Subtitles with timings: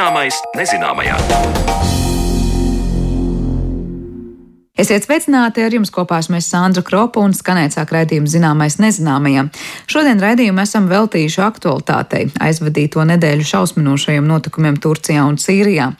[0.00, 1.16] Zināmais nezināmajā.
[4.80, 9.50] Esiet sveicināti ar jums kopā mēs Sandra Kropa un skanēt sāk raidījumu zināmais nezināmajam.
[9.92, 15.90] Šodien raidījumu esam veltījuši aktualitātei aizvadīto nedēļu šausminošajiem notikumiem Turcijā un Sīrijā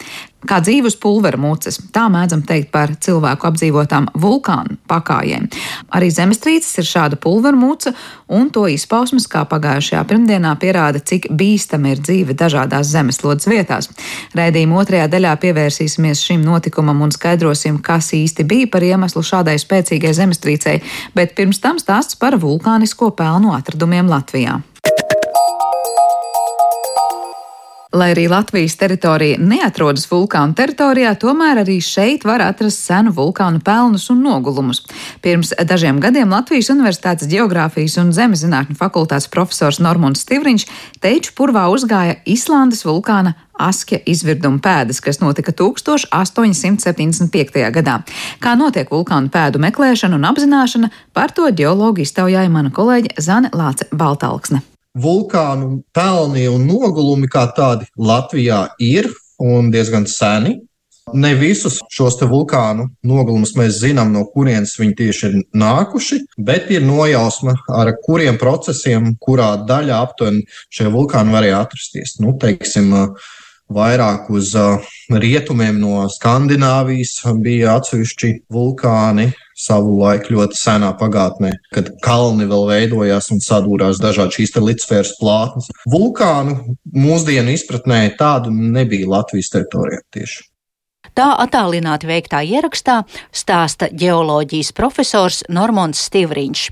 [0.48, 1.78] kā dzīves pulvera mūces.
[1.94, 5.48] Tā mēdzam teikt par cilvēku apdzīvotām vulkānu pakājiem.
[5.96, 7.92] Arī zemestrīces ir šāda pulvera mūca,
[8.32, 13.90] un to izpausmes, kā pagājušajā pirmdienā, pierāda, cik bīstama ir dzīve dažādās zemeslodes vietās.
[14.38, 20.14] Raidījuma otrajā daļā pievērsīsimies šim notikumam un skaidrosim, kas īsti bija par iemeslu šādai spēcīgai
[20.16, 20.80] zemestrīcei,
[21.14, 24.60] bet pirms tam stāsts par vulkānisko pelnu atradumiem Latvijā.
[27.92, 34.04] Lai arī Latvijas teritorija neatrodas vulkānu teritorijā, tomēr arī šeit var atrast senu vulkānu pelnus
[34.14, 34.84] un nogulumus.
[35.24, 40.70] Pirms dažiem gadiem Latvijas Universitātes Geogrāfijas un Zemezinātņu fakultātes profesors Normons Stivriņš
[41.02, 47.74] teiču purvā uzgāja Islandes vulkāna Askja izvirduma pēdas, kas notika 1875.
[47.74, 48.06] gadā.
[48.38, 53.90] Kā notiek vulkānu pēdu meklēšana un apzināšana, par to ģeologu iztaujāja mana kolēģe Zane Lāce
[53.90, 59.10] Baltalksne vulkānu pelni un nogulumi kā tādi Latvijā ir
[59.40, 60.58] un diezgan seni.
[61.10, 66.84] Ne visus šos vulkānu nogulumus mēs zinām, no kurienes viņi tieši ir nākuši, bet ir
[66.86, 72.18] nojausma, ar kuriem procesiem, kurā daļā aptuveni šie vulkāni varēja atrasties.
[72.22, 72.92] Nu, teiksim,
[73.74, 74.52] vairāk uz
[75.10, 79.30] rietumiem no Skandināvijas bija atsevišķi vulkāni,
[79.60, 85.70] savu laiku ļoti senā pagātnē, kad kalni vēl veidojās un sadūrās dažādi šīs līdzsfēras plātnes.
[85.90, 90.46] Vulkānu mūsdienu izpratnē tādu nebija Latvijas teritorijā tieši.
[91.16, 93.00] Tā attālināti veiktā ierakstā
[93.34, 96.68] stāsta ģeoloģijas profesors Normons Stivriņš.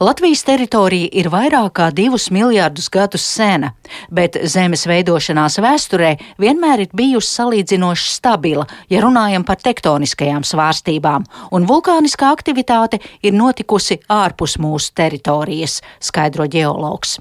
[0.00, 3.72] Latvijas teritorija ir vairāk kā divus miljardus gadus sena,
[4.10, 11.68] bet zemes veidošanās vēsturē vienmēr ir bijusi salīdzinoši stabila, ja runājam par tektoniskajām svārstībām, un
[11.68, 17.18] vulkāniskā aktivitāte ir notikusi ārpus mūsu teritorijas, skaidro ģeologs.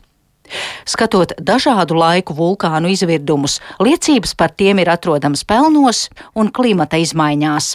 [0.85, 6.05] Skatot dažādu laiku vulkānu izvirdumus, liecības par tiem ir atrodamas pelnos
[6.37, 7.73] un klimata izmaiņās.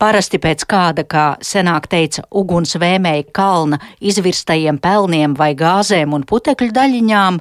[0.00, 6.70] Parasti pēc kāda, kā senāk teica, uguns vēmēja kalna izvirstajiem pelniem vai gāzēm un putekļu
[6.76, 7.40] daļiņām,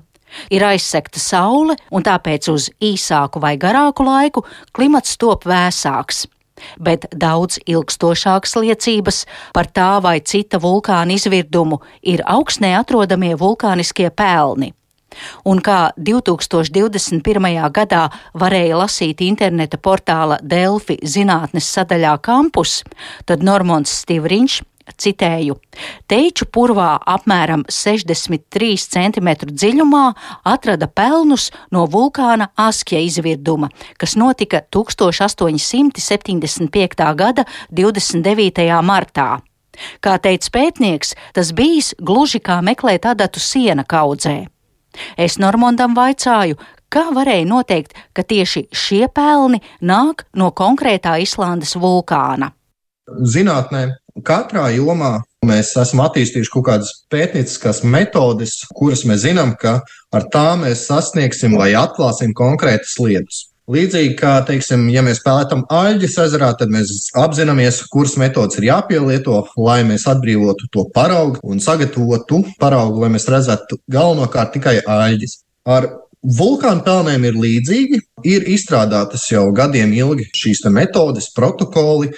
[0.52, 6.26] ir aizsekta saule, un tāpēc uz īsāku vai garāku laiku klimats top vēsāks.
[6.76, 9.24] Bet daudz ilgstošākas liecības
[9.56, 14.74] par tā vai cita vulkāna izvirdumu ir augstnē atrodamie vulkāniskie pelni.
[15.50, 17.52] Un kā 2021.
[17.76, 22.82] gadā varēja lasīt interneta portāla Delfi zinātnes sadaļā Campus,
[23.26, 24.62] tad Normons Stivriņš
[24.98, 25.54] citēju,
[26.10, 30.14] teiču purvā apmēram 63 cm dziļumā
[30.48, 37.16] atrada pelnus no vulkāna Askja izvirduma, kas notika 1875.
[37.16, 38.82] gada 29.
[38.84, 39.40] martā.
[40.04, 44.59] Kā teica pētnieks, tas bijis gluži kā meklēt adatu siena kaudzē.
[45.18, 46.58] Es Normandam vaicāju,
[46.90, 52.52] kā varēja noteikt, ka tieši šie pelni nāk no konkrētā Islandes vulkāna.
[53.10, 53.88] Zinātnē
[54.26, 59.80] katrā jomā mēs esam attīstījuši kaut kādas pētnieciskās metodes, kuras mēs zinām, ka
[60.14, 63.48] ar tām mēs sasniegsim vai atklāsim konkrētas lietas.
[63.70, 69.44] Līdzīgi kā, teiksim, ja mēs pētām aļģes ezerā, tad mēs apzināmies, kuras metodas ir jāpielieto,
[69.62, 75.36] lai mēs atbrīvotu to paraugu un sagatavotu paraugu, lai mēs redzētu galvenokārt tikai aļģes.
[75.70, 75.86] Ar
[76.40, 82.10] vulkānu pelniem ir līdzīgi, ir izstrādātas jau gadiem ilgi šīs metodes, protokoli,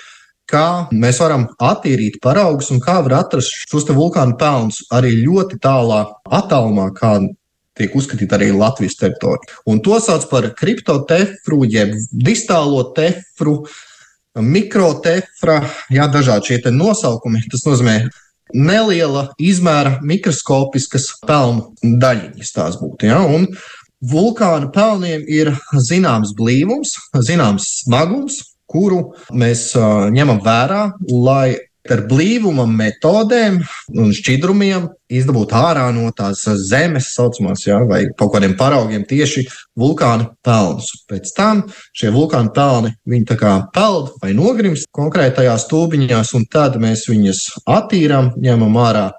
[0.47, 6.06] kā mēs varam attīrīt paraugus un kā var atrast šos vulkānu pelnus arī ļoti tālā
[6.31, 7.17] attālumā, kā
[7.81, 9.59] tiek uzskatīta arī Latvijas teritorija.
[9.69, 13.64] Un to sauc par kriptotefru, jeb distālo tefru,
[14.40, 15.61] mikrotefra,
[15.91, 17.44] jā, dažādi šie nosaukumi.
[17.52, 17.96] Tas nozīmē
[18.53, 23.09] neliela izmēra mikroskopiskas pelnu daļiņas tās būtu.
[23.09, 23.22] Ja?
[23.26, 23.47] Un
[24.02, 26.96] vulkāna pelniem ir zināms blīvums,
[27.28, 28.41] zināms smagums,
[28.72, 29.72] kuru mēs
[30.16, 31.58] ņemam vērā, lai
[31.89, 33.59] ar blīvuma metodēm
[33.97, 39.47] un šķidrumiem izdabūt ārā no tās zemes, saucamās, ja, vai kaut kādiem paraugiem tieši
[39.79, 40.91] vulkāna pelnus.
[41.09, 41.63] Pēc tam
[41.97, 47.47] šie vulkāna pelni viņi tā kā peld vai nogrimst konkrētajās stūbiņās, un tad mēs viņus
[47.66, 49.09] attīrām, ņemam ārā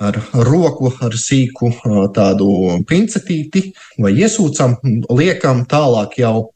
[0.00, 0.16] ar
[0.48, 1.74] roku, ar sīku
[2.16, 2.50] tādu
[2.88, 3.68] pincetīti
[4.00, 4.78] vai iesūcam,
[5.12, 6.50] liekam tālāk jau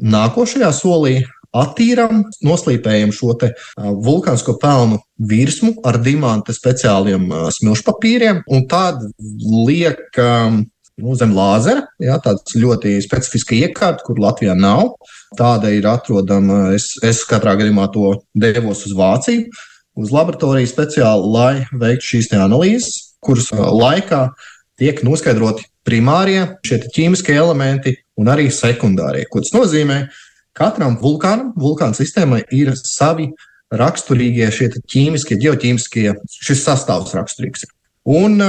[0.00, 1.20] nākošajā solī
[1.56, 3.34] attīrām, noslīpējam šo
[3.76, 5.00] vulkānisko pelnu
[5.30, 10.62] virsmu ar dimanta speciāliem smilšu papīriem, un tad liekam
[11.00, 11.86] nu, zem lāzera.
[12.02, 14.94] Jā, tāds ļoti specifiska iekārta, kur Latvijā nav.
[15.38, 16.70] Tāda ir atrodama.
[16.76, 19.48] Es, es katrā gadījumā to devos uz Vāciju,
[20.00, 24.28] uz laboratoriju speciāli, lai veiktu šīs analīzes, kuras laikā
[24.80, 29.26] tiek noskaidroti primārie šie ķīmiskie elementi un arī sekundārie.
[29.30, 30.02] Ko tas nozīmē?
[30.56, 33.30] Katram vulkānam, vulkāna sistēmai ir savi
[33.70, 36.08] raksturīgie šie ķīmiskie, geoķīmiskie,
[36.42, 37.68] šis sastāvs raksturīgs.
[38.10, 38.40] Un,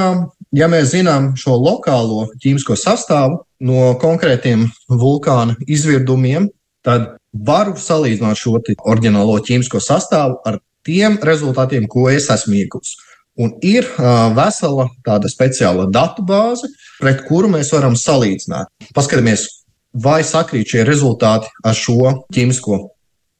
[0.55, 6.49] ja mēs zinām šo lokālo ķīmisko sastāvu no konkrētiem vulkāna izvirdumiem,
[6.85, 12.95] tad varu salīdzināt šo oriģinālo ķīmisko sastāvu ar tiem rezultātiem, ko es esmu ieguvis.
[13.39, 16.67] Un ir uh, vesela tāda speciāla datu bāze,
[16.99, 18.67] pret kuru mēs varam salīdzināt.
[18.95, 19.45] Paskatāmies,
[19.93, 22.79] vai sakrīt šie rezultāti ar šo ķīmisko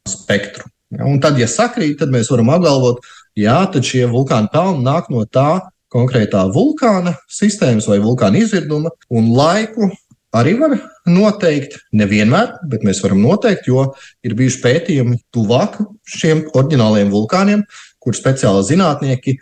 [0.09, 0.67] spektru.
[0.91, 3.05] Ja, un tad, ja sakrīt, tad mēs varam apgalvot,
[3.39, 5.61] jā, tad šie vulkāni pelni nāk no tā
[5.91, 9.87] konkrētā vulkāna sistēmas vai vulkāna izvirduma, un laiku
[10.35, 10.75] arī var
[11.07, 11.77] noteikt.
[11.95, 13.89] Nevienmēr, bet mēs varam noteikt, jo
[14.23, 17.63] ir bijuši pētījumi tuvāk šiem oriģināliem vulkāniem,
[18.01, 19.37] kur speciāli zinātnieki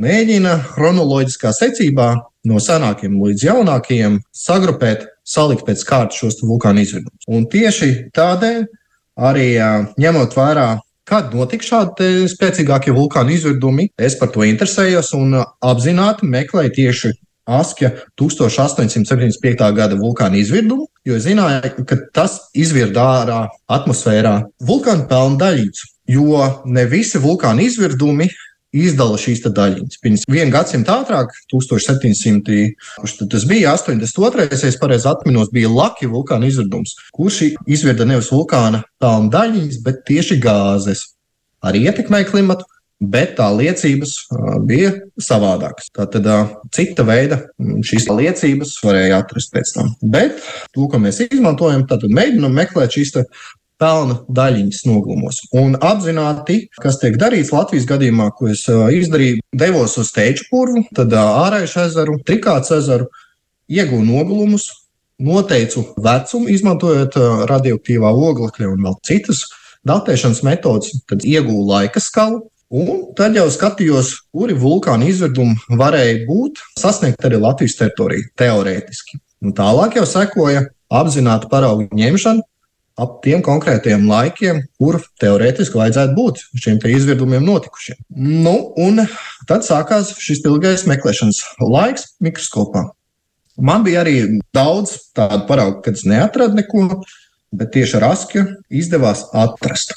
[0.00, 2.08] mēģina chronoloģiskā secībā
[2.48, 7.28] no senākiem līdz jaunākajiem sagrupēt, salikt pēc kārtas šos vulkānu izvirdumus.
[7.28, 8.64] Un tieši tādēļ
[9.30, 9.48] arī
[10.00, 10.68] ņemot vērā,
[11.08, 17.12] kad notika šādi spēcīgākie vulkānu izvirdumi, es par to interesējos un apzināti meklēju tieši
[17.44, 19.72] Askja 1875.
[19.76, 25.90] gada vulkāna izvirdumu, jo zināja, ka tas izvirda ārā atmosfērā vulkāna pelnu daļītes.
[26.08, 28.30] Jo ne visi vulkāna izvirdumi
[28.74, 30.00] izdala šīs daļiņas.
[30.02, 34.48] Pirms viena gadsimta ātrāk, 1700, kurš tas bija 82.
[34.50, 40.04] ja es pareizi atminos, bija Laki vulkāna izvirdums, kurš izvirda nevis vulkāna pelnu daļiņas, bet
[40.10, 41.10] tieši gāzes.
[41.64, 42.66] Arī ietekmēja klimatu,
[43.00, 44.14] bet tā liecības
[44.68, 45.90] bija savādākas.
[45.94, 46.28] Tātad
[46.74, 49.92] cita veida šīs liecības varēja atrast pēc tam.
[50.02, 50.38] Bet
[50.74, 53.16] to, ko mēs izmantojam, tad mēģinam meklēt šīs
[53.80, 55.40] pelna daļiņas noglumos.
[55.56, 61.14] Un apzināti, kas tiek darīts Latvijas gadījumā, ko es izdarīju, devos uz Teiču purvu, tad
[61.18, 63.10] ārēju ezeru, Trikāts ezeru,
[63.70, 64.68] iegūju noglumus,
[65.24, 67.18] noteicu vecumu, izmantojot
[67.50, 69.44] radioaktīvā oglekļa un vēl citas
[69.86, 72.44] datēšanas metodas, tad iegūju laika skalu.
[72.74, 79.20] Un tad jau skatījos, kuri vulkāna izvirdumi varēja būt sasniegt arī Latvijas teritoriju teorētiski.
[79.44, 82.42] Un tālāk jau sekoja apzināta paraugu ņemšana,
[83.00, 87.98] ap tiem konkrētiem laikiem, kur teorētiski vajadzētu būt šiem izvirdumiem notikušiem.
[88.44, 89.02] Nu, un
[89.48, 92.86] tad sākās šis ilgais meklēšanas laiks mikroskopā.
[93.54, 97.02] Man bija arī daudz tādu paraugu, kad es neatradu neko,
[97.54, 99.94] bet tieši ar askju izdevās atrast.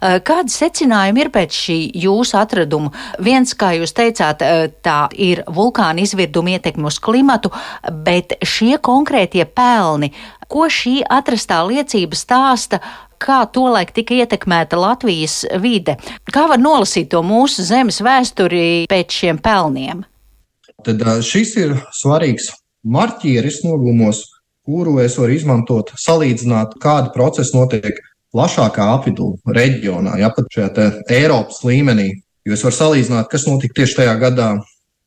[0.00, 2.92] Kādi secinājumi ir pēc šī jūsu atraduma?
[3.24, 4.44] Viens, kā jūs teicāt,
[4.84, 7.52] tā ir vulkāna izvirduma ietekme uz klimatu,
[8.04, 10.12] bet šie konkrētie pelni,
[10.48, 12.80] ko šī atrastā liecība stāsta,
[13.18, 15.98] kā tolaik tika ietekmēta Latvijas vide?
[16.30, 20.04] Kā var nolasīt to mūsu zemes vēsturi pēc šiem pelniem?
[20.86, 22.52] Tad šis ir svarīgs
[22.86, 24.22] marķieris nogumos,
[24.68, 27.98] kuru es varu izmantot, salīdzināt, kāda procesa notiek
[28.34, 32.10] plašākā apvidū reģionā, ja pat šajā Eiropas līmenī.
[32.46, 34.48] Jo es varu salīdzināt, kas notika tieši tajā gadā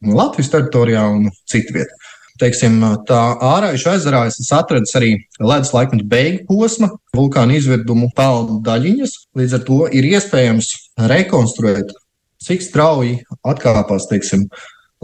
[0.05, 1.97] Latvijas teritorijā un citu vietu.
[2.41, 9.13] Teiksim, tā ārājuša ezerā es atradu arī ledus laikmetu beigu posma, vulkāna izvirdumu pelnu daļiņas.
[9.37, 10.71] Līdz ar to ir iespējams
[11.11, 11.93] rekonstruēt,
[12.41, 14.47] cik strauji atkāpās teiksim,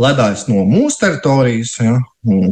[0.01, 1.95] ledājs no mūsu teritorijas, ja,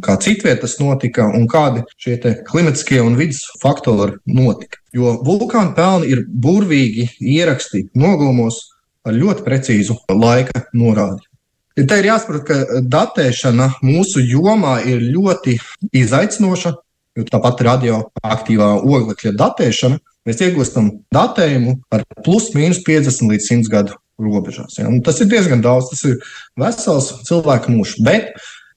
[0.04, 4.82] kā citvietas notika un kādi šie klimatiskie un vidas faktori notika.
[4.96, 8.62] Jo vulkāna pelni ir burvīgi ieraksti nogulumos
[9.06, 11.26] ar ļoti precīzu laika norādi.
[11.76, 15.58] Te ir jāsaprot, ka datēšana mūsu jomā ir ļoti
[15.92, 16.72] izaicinoša,
[17.20, 24.00] jo tāpat radioaktīvā oglekļa datēšana mēs iegūstam datējumu ar plus mīnus 50 līdz 100 gadu
[24.22, 24.78] robežās.
[24.80, 24.90] Ja?
[24.90, 26.20] Un tas ir diezgan daudz, tas ir
[26.60, 27.98] vesels cilvēka mūžs.
[28.06, 28.32] Bet,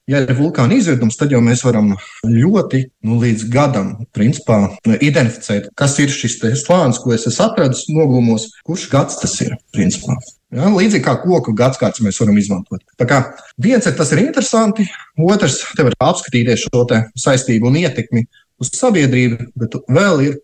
[0.08, 1.92] ja ir vulkāna izvirdums, tad jau mēs varam
[2.24, 8.48] ļoti nu, līdz gadam principā, identificēt, kas ir šis slānis, ko es esmu atradis nogulumos,
[8.66, 9.54] kurš gads tas ir.
[9.74, 10.16] Principā.
[10.54, 12.80] Ja, līdzīgi kā koku gadsimts mēs varam izmantot.
[12.96, 13.20] Tā kā
[13.60, 14.86] viens ir tas ir interesanti,
[15.20, 16.86] otrs te var apskatīties šo
[17.20, 18.24] saistību un ietekmi
[18.58, 20.38] uz sabiedrību, bet vēl ir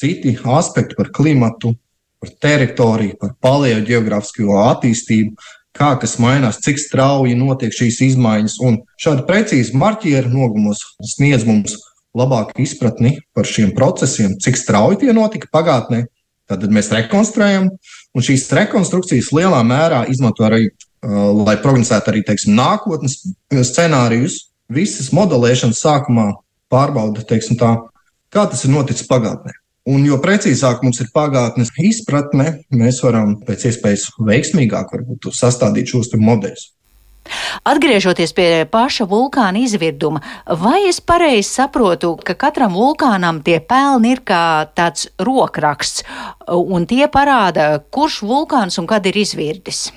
[0.00, 1.74] citi aspekti par klimatu,
[2.20, 5.36] par teritoriju, par paleogeogrāfisko attīstību,
[5.76, 8.58] kā kas mainās, cik strauji notiek šīs izmaiņas.
[8.66, 10.82] Un šādi precīzi marķieri nogumos
[11.14, 11.78] sniedz mums
[12.16, 16.04] labāku izpratni par šiem procesiem, cik strauji tie notika pagātnē.
[16.50, 17.68] Tad mēs rekonstruējam,
[18.16, 23.20] un šīs rekonstrukcijas lielā mērā izmanto arī, uh, lai prognozētu arī teiksim, nākotnes
[23.70, 24.46] scenārijus.
[24.70, 26.28] visas modelēšanas sākumā
[26.70, 27.72] pārbauda, teiksim tā,
[28.30, 29.59] kā tas ir noticis pagātnē.
[29.90, 34.92] Un jo precīzāk mums ir pagātnes izpratne, mēs varam pēc iespējas veiksmīgāk
[35.34, 36.68] sastādīt šos modeļus.
[37.68, 40.22] Atgriežoties pie paša vulkāna izvirduma,
[40.62, 44.42] vai es pareizi saprotu, ka katram vulkānam tie pelni ir kā
[44.74, 46.04] tāds rokraksts,
[46.48, 49.90] un tie parāda, kurš vulkāns un kad ir izvirdis?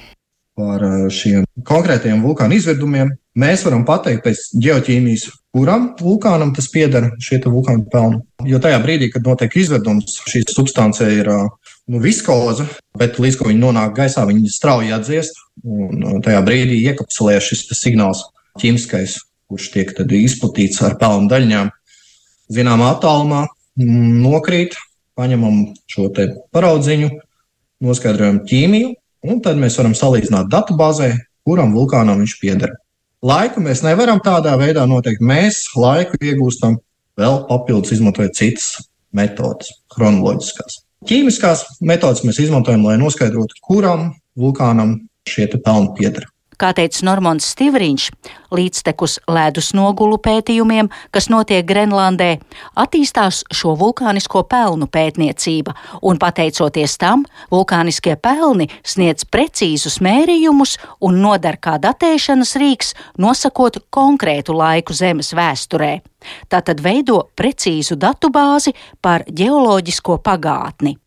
[0.54, 7.12] Par eh, šiem konkrētajiem vulkāna izvirdumiem mēs varam pateikt pēc geoķīmijas, kuram vulkānam tas pieder,
[7.22, 8.22] šie vulkāna pelni.
[8.50, 12.68] Jo tajā brīdī, kad notiek izvirdums, šī substance ir nu, viskoza,
[13.00, 15.40] bet līdz ko viņi nonāk gaisā, viņi strauji atdziest.
[15.64, 18.24] Un tajā brīdī iekapsulē šis signāls
[18.62, 21.70] ķīmiskais, kurš tiek izplatīts ar pelnu daļņām.
[22.54, 23.46] Zināmā attālumā
[23.80, 24.76] mm, nokrīt,
[25.18, 26.10] paņemam šo
[26.54, 27.10] paraudziņu,
[27.84, 28.94] noskaidrojam ķīmiju,
[29.30, 31.14] un tad mēs varam salīdzināt datubāzē,
[31.48, 32.74] kuram vulkānam viņš pieder.
[33.24, 35.22] Laiku mēs nevaram tādā veidā noteikt.
[35.24, 36.76] Mēs laiku iegūstam
[37.16, 38.66] vēl papildus izmantojot citas
[39.16, 40.82] metodas, chronoloģiskās.
[41.08, 44.98] Ķīmiskās metodas mēs izmantojam, lai noskaidrotu, kuram vulkānam
[45.30, 46.28] šie pelni pieder.
[46.62, 48.08] Kā teica Normons Stivriņš,
[48.54, 52.38] līdztekus ledus nogulu pētījumiem, kas notiek Grenlandē,
[52.80, 55.74] attīstās šo vulkānisko pelnu pētniecība,
[56.06, 64.56] un pateicoties tam, vulkāniskie pelni sniedz precīzus mērījumus un nodar kā datēšanas rīks, nosakot konkrētu
[64.58, 65.96] laiku Zemes vēsturē.
[66.50, 70.98] Tātad veido precīzu datubāzi par ģeoloģisko pagātni.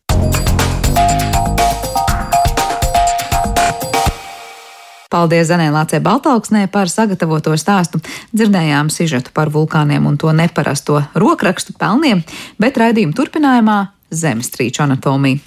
[5.07, 8.01] Paldies Zanē Lācē Baltalksnē par sagatavoto stāstu.
[8.35, 12.25] Dzirdējām sižetu par vulkāniem un to neparasto rokrakstu pelniem,
[12.59, 13.79] bet raidījuma turpinājumā
[14.11, 15.39] zemestrīču anatomija.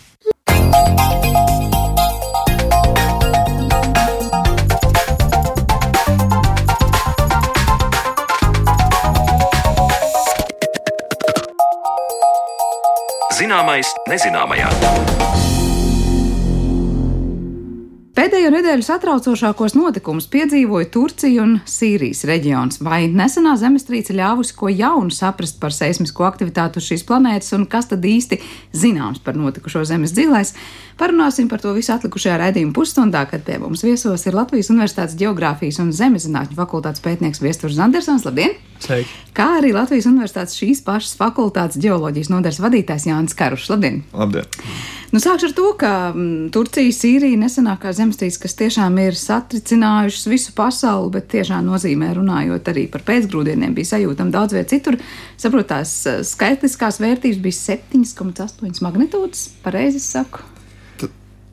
[13.40, 15.49] Zināmais nezināmajā.
[18.20, 22.82] Pēdējo nedēļu satraucošākos notikumus piedzīvoja Turcija un Sīrijas reģions.
[22.84, 27.88] Vai nesenā zemestrīce ļāvusi ko jaunu saprast par seismisko aktivitāti uz šīs planētas un kas
[27.94, 28.42] tad īsti
[28.76, 30.52] zināms par notikušo zemes dzīvēs?
[31.00, 35.80] Parunāsim par to visu atlikušajā raidījuma pusstundā, kad pie mums viesos ir Latvijas Universitātes Geogrāfijas
[35.80, 38.28] un Zemezinātņu fakultātes pētnieks Viesturs Andersons.
[38.28, 38.60] Labdien!
[38.84, 39.16] Sveiki.
[39.36, 43.72] Kā arī Latvijas Universitātes šīs pašas fakultātes geoloģijas nodaļas vadītājs Jānis Karušs.
[43.72, 44.04] Labdien!
[44.12, 44.48] Labdien!
[45.10, 50.54] Nu, sākšu ar to, ka mm, Turcija, Sīrija nesenākā zemestrīce, kas tiešām ir satricinājušas visu
[50.58, 54.98] pasauli, bet tiešām nozīmē runājot arī par pēcgrūdieniem, bija sajūtama daudz viet citur.
[55.38, 60.40] Saprotās, eh, skaitliskās vērtības bija 7,8 magnitūdas, pareizi saku.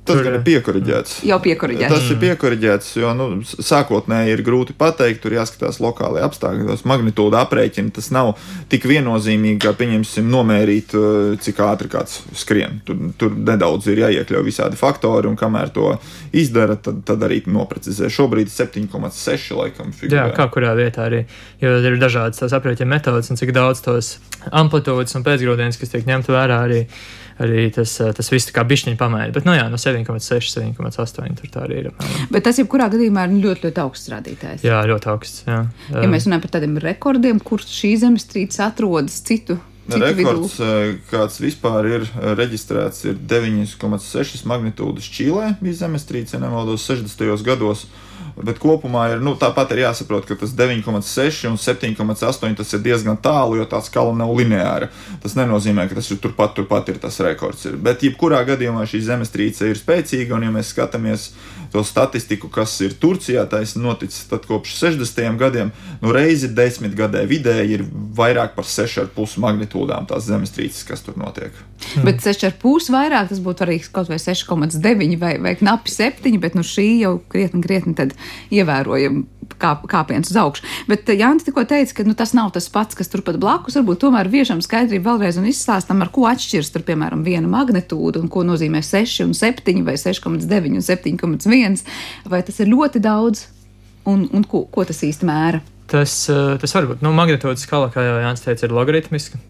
[0.07, 1.17] Tas gan ir piekuriģēts.
[1.27, 1.93] Jau piekuriģēts.
[1.93, 7.43] Tas ir piekuriģēts, jo nu, sākotnēji ir grūti pateikt, tur jāskatās lokālajie apstākļi, tos magnitūda
[7.47, 7.93] aprēķini.
[7.97, 8.35] Tas nav
[8.73, 12.81] tik viennozīmīgi, kā pieņemsim, nomērīt, uh, cik ātri kāds skrien.
[12.87, 15.93] Tur, tur nedaudz ir jāiekļauj visādi faktori, un kamēr to
[16.37, 18.11] izdara, tad, tad arī noprecizē.
[18.13, 20.23] Šobrīd 7,6 laikam figurē.
[20.23, 21.25] Jā, kā kurā vietā arī,
[21.63, 24.17] jo ir dažādas tās aprēķina metodas, un cik daudz tos
[24.55, 26.85] amplitūdas un pēcgrūdienas, kas tiek ņemt vērā arī
[27.43, 29.33] arī tas, eh, tas viss kā bišķiņi pamēra.
[29.35, 31.91] Bet, nu jā, no 7,6, 7,8 tur tā arī ir.
[31.93, 32.27] Apmēram.
[32.33, 34.67] Bet tas, jebkurā gadījumā, ir ļoti, ļoti augsts rādītājs.
[34.67, 35.47] Jā, ļoti augsts.
[35.47, 35.63] Jā.
[35.93, 39.59] Ja mēs runājam par tādiem rekordiem, kur šī zemestrīce atrodas citu.
[39.87, 40.97] Rekords, vidū.
[41.13, 45.53] kāds vispār ir reģistrēts, ir 9,6 magnitūdas Čīlē.
[45.63, 47.45] Bija zemestrīce, nemaldos, 60.
[47.47, 47.87] gados.
[48.37, 53.17] Bet kopumā ir nu, tāpat ir jāsaprot, ka tas 9,6 un 7,8 tas ir diezgan
[53.17, 54.91] tālu, jo tā skala nav lineāra.
[55.23, 57.65] Tas nenozīmē, ka tas ir turpat, turpat ir tas rekords.
[57.71, 57.79] Ir.
[57.81, 61.31] Bet jebkurā gadījumā šī zemestrīce ir spēcīga, un ja mēs skatāmies
[61.73, 65.39] to statistiku, kas ir Turcijā, tas noticis kopš 60.
[65.41, 67.85] gadiem, nu reizi desmit gadē vidēji ir
[68.17, 71.55] vairāk par 6,5 magnitūdām tās zemestrīces, kas tur notiek.
[71.95, 72.07] Hmm.
[72.09, 76.65] Bet 6,5 vairāk tas būtu arī kaut vai 6,9 vai, vai knapi 7, bet nu
[76.67, 78.17] šī jau krietni, krietni tad
[78.55, 79.25] ievērojami
[79.61, 80.67] kā, kāpiens uz augšu.
[80.91, 83.79] Bet eh, Jānis tikko teica, ka nu, tas nav tas pats, kas turpat blakus.
[83.79, 88.31] Varbūt tomēr viešam skaidrību vēlreiz un izstāstam, ar ko atšķiras tur, piemēram, viena magnitūda un
[88.33, 91.83] ko nozīmē 6 un 7 vai 6,9 un 7,1.
[92.31, 93.47] Vai tas ir ļoti daudz
[94.07, 95.63] un, un ko, ko tas īsti mēra?
[95.91, 99.43] Tas, eh, tas var būt nu, magnitūdas skala, kā jau Jānis teica, ir logaritmiska.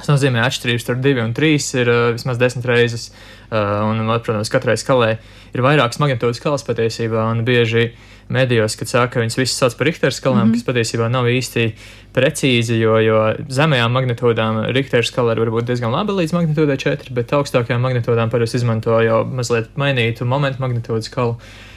[0.00, 3.10] Tas nozīmē, ka atšķirības starp 2 un 3 ir uh, vismaz 10 reizes.
[3.50, 5.10] Uh, un, protams, katrai skalai
[5.52, 7.26] ir vairākas magnitūdas skalas patiesībā.
[7.44, 7.90] Bieži
[8.30, 10.60] medijos, kad saka, ka viņas visas sauc par Richter skalām, mm -hmm.
[10.60, 11.72] kas patiesībā nav īsti
[12.14, 17.32] precīzi, jo, jo zemajām magnitūdām Richter skala var būt diezgan laba līdz magnitūdai 4, bet
[17.32, 21.36] augstākajām magnitūdām parasti izmanto jau mazliet mainītu momentu magnitūdu skalu.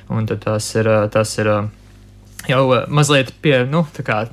[0.10, 1.48] Un tad tās ir, tās ir
[2.48, 4.25] jau mazliet pie, nu, tā kā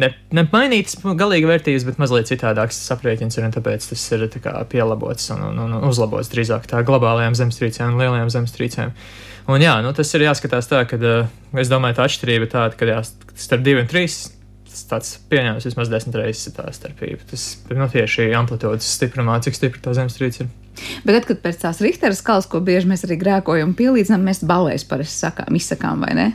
[0.00, 5.30] ne, nemainītas galīgi vērtības, bet mazliet citādāks aprēķins un tāpēc tas ir tā kā, pielabots
[5.34, 8.92] un, un, un uzlabots drīzāk tā globālajām zemestrīcēm un lielajām zemestrīcēm.
[9.46, 11.28] Un jā, nu, tas ir jāskatās tā, ka uh,
[11.60, 12.98] es domāju, tā atšķirība ir tāda, ka jā,
[13.38, 14.16] starp 2 un 3
[14.90, 17.24] tāds pieņēmums vismaz desmit reizes ir tā starpība.
[17.30, 20.50] Tas ir nu, tieši amplitūdas stiprumā, cik stipra tā zemestrīce ir.
[21.06, 24.84] Bet, tad, kad pēc tās Richtera skalas, ko bieži mēs arī grēkojam, pielīdzinām, mēs balēs
[24.88, 26.26] parasti sakām, izsakām, vai ne?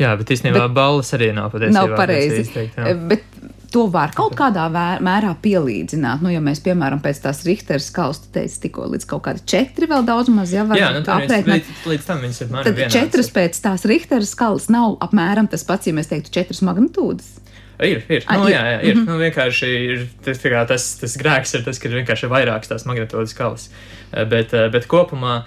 [0.00, 1.76] Jā, bet īstenībā bet balvas arī nav patiesībā.
[1.76, 2.40] Nav pareizi.
[2.46, 2.94] Izteikt, jā.
[3.10, 3.41] bet
[3.72, 6.22] to var kaut kādā mērā pielīdzināt.
[6.24, 9.88] Nu, ja mēs, piemēram, pēc tās Richtera skalas, tu teici, tikko līdz kaut kāda četri
[9.90, 11.62] vēl daudz maz, ja var jā, nu, aprēķināt.
[11.62, 12.96] Līdz, līdz tam viņas ir apmēram Tad vienāds.
[12.96, 17.38] četras pēc tās Richtera skalas nav apmēram tas pats, ja mēs teiktu četras magnitūdas.
[17.82, 18.24] Ir, ir.
[18.28, 18.94] Nu, jā, jā, ir.
[18.94, 19.08] Mm -hmm.
[19.08, 20.38] nu, vienkārši ir tas,
[20.68, 23.70] tas, tas grēks, ir tas, ka ir vienkārši vairākas tās magnitūdas skalas.
[24.12, 25.42] Bet, bet kopumā,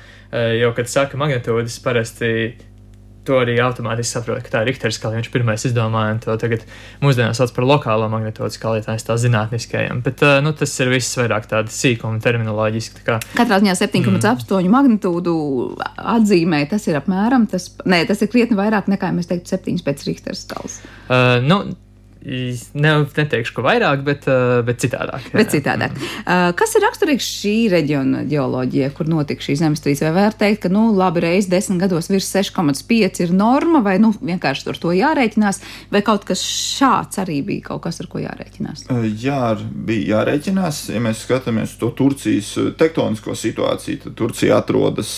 [0.60, 2.58] jau kad saka magnitūdas, parasti
[3.27, 5.17] to arī automātiski saprot, ka tā ir Richtera skala.
[5.20, 6.65] Viņš pirmais izdomāja, to tagad
[7.03, 10.01] mūsdienās sauc par lokālo magnitūdu skali, tā ir tā zinātniskajam.
[10.05, 13.05] Bet nu, tas ir viss vairāk tāda sīkuma terminoloģiski.
[13.08, 13.20] Kā...
[13.38, 14.74] Katrā ziņā 7,8 mm.
[14.75, 15.36] magnitūdu
[16.15, 19.84] atzīmē tas ir apmēram tas, nē, tas ir krietni vairāk nekā, ja mēs teiktu, 7
[19.86, 20.79] pēc Richtera skalas.
[21.05, 21.63] Uh, nu,
[22.25, 25.27] Ne, neteikšu, ka vairāk, bet, uh, bet citādāk.
[25.29, 25.38] Jā.
[25.38, 25.94] Bet citādāk.
[26.24, 30.08] Uh, kas ir raksturīgs šī reģiona geoloģija, kur notika šī zemestrīce?
[30.08, 34.10] Vai var teikt, ka, nu, labi, reizes desmit gados virs 6,5 ir norma, vai, nu,
[34.17, 35.62] vienkārši ar to jārēķinās,
[35.94, 38.88] vai kaut kas šāds arī bija kaut kas, ar ko jārēķinās?
[38.89, 40.82] Uh, jā, bija jārēķinās.
[40.96, 45.13] Ja mēs skatāmies to Turcijas tektonisko situāciju, tad Turcija atrodas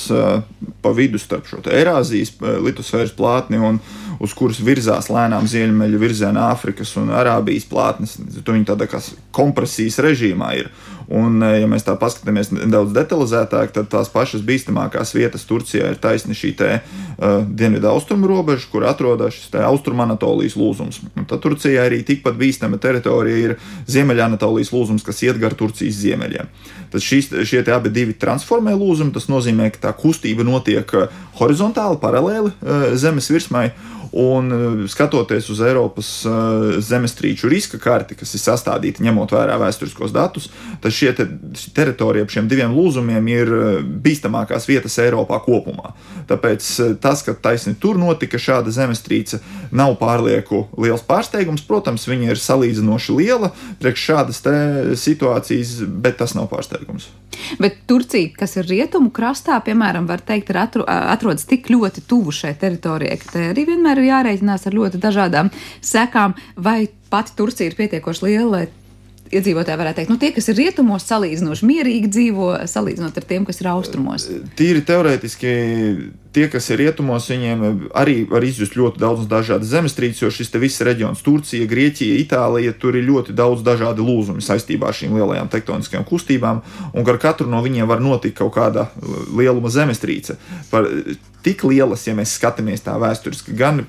[0.84, 3.80] pa vidu starp šo Eirāzijas litosfēras plātni un
[4.24, 8.18] uz kuras virzās lēnām ziemeļu virzienā Āfrikas un Arābijas plātnes.
[8.42, 9.02] Tur viņi tādā kā
[9.36, 10.72] kompresijas režīmā ir.
[11.08, 16.02] Un, e, ja mēs tā paskatāmies nedaudz detalizētāk, tad tās pašas bīstamākās vietas Turcijā ir
[16.04, 21.00] taisni šī te, uh, dienvidu austrumu robeža, kur atrodas šis austrumanatolijas lūzums.
[21.16, 23.56] Un tad Turcijā arī tikpat bīstama teritorija ir
[23.88, 26.52] Ziemeļanatolijas lūzums, kas iet gar Turcijas ziemeļiem.
[26.92, 29.16] Tad šīs, šie abi divi transformē lūzumi.
[29.16, 31.08] Tas nozīmē, ka tā kustība notiek e,
[31.40, 33.70] horizontāli, paralēli uh, zemes virsmai.
[34.12, 36.10] Un eh, skatoties uz Eiropas
[36.88, 40.48] zemestrīču riska karti, kas ir sastādīta ņemot vērā vēsturiskos datus,
[40.82, 41.28] tad šie te,
[41.78, 45.94] teritorija ap šiem diviem lūzumiem ir eh, bīstamākās vietas Eiropā kopumā.
[46.28, 46.68] Tāpēc
[47.04, 49.40] tas, ka taisni tur notika šāda zemestrīce,
[49.72, 51.64] nav pārlieku liels pārsteigums.
[51.68, 54.44] Protams, viņa ir salīdzinoši liela priekš šādas
[55.00, 57.08] situācijas, bet tas nav pārsteigums.
[57.60, 62.54] Bet Turcija, kas ir rietumu krastā, piemēram, var teikt, atro, atrodas tik ļoti tuvu šai
[62.60, 65.52] teritorijai, ka te arī vienmēr ir jārēķinās ar ļoti dažādām
[65.86, 68.87] sekām, vai pati Turcija ir pietiekoši liela, lai
[69.32, 73.62] iedzīvotāji varētu teikt, nu, tie, kas ir rietumos, salīdzinoši mierīgi dzīvo, salīdzinot ar tiem, kas
[73.62, 74.28] ir austrumos.
[74.60, 75.52] Tīri teorētiski,
[76.36, 77.66] tie, kas ir rietumos, viņiem
[77.98, 82.98] arī var izjust ļoti daudz dažādas zemestrīces, jo šis viss reģions, Turcija, Grieķija, Itālija, tur
[83.00, 86.64] ir ļoti daudz dažādu lūzumu saistībā ar šīm lielajām tektoniskajām kustībām,
[86.94, 88.90] un ar katru no viņiem var notikt kaut kāda
[89.36, 90.38] lieluma zemestrīce.
[90.72, 90.88] Par
[91.46, 93.86] tik lielas, ja mēs skatāmies tā vēsturiski, gan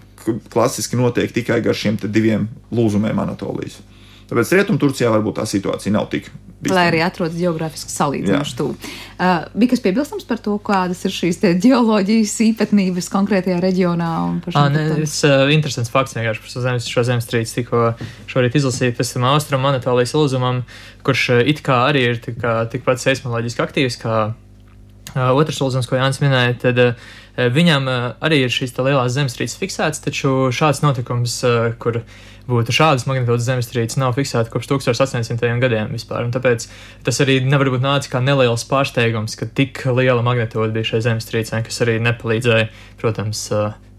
[0.53, 3.81] klasiski notiek tikai gar šiem diviem lūzumiem Anatolijas.
[4.29, 6.29] Tāpēc Rietumturcijā varbūt tā situācija nav tik.
[6.59, 6.75] Bīstama.
[6.75, 8.75] Lai arī atrodas geogrāfiski salīdzinoši tuvu.
[9.15, 14.09] Uh, bija kas piebilstams par to, kādas ir šīs geoloģijas īpatnības konkrētajā reģionā?
[14.53, 17.85] Ah, ne, tas ir uh, interesants fakts vienkārši par zemes, šo zemestrīci tikko
[18.29, 18.99] šorīt izlasīt.
[18.99, 20.65] Tas ir Austrum Anatolijas lūzumam,
[21.07, 26.21] kurš uh, it kā arī ir tikpat seismoloģiski aktīvs kā uh, otrs lūzums, ko Jānis
[26.25, 26.59] minēja.
[26.67, 32.01] Tad, uh, Viņam uh, arī ir šīs lielās zemestrīces fiksētas, taču šāds notikums, uh, kur
[32.49, 35.53] būtu šādas magnitūdas zemestrīces nav fiksēta kopš 1800.
[35.63, 36.25] gadiem vispār.
[36.27, 36.67] Un tāpēc
[37.07, 41.61] tas arī nevar būt nācis kā neliels pārsteigums, ka tik liela magnitūda bija šai zemestrīcei,
[41.67, 43.45] kas arī nepalīdzēja, protams,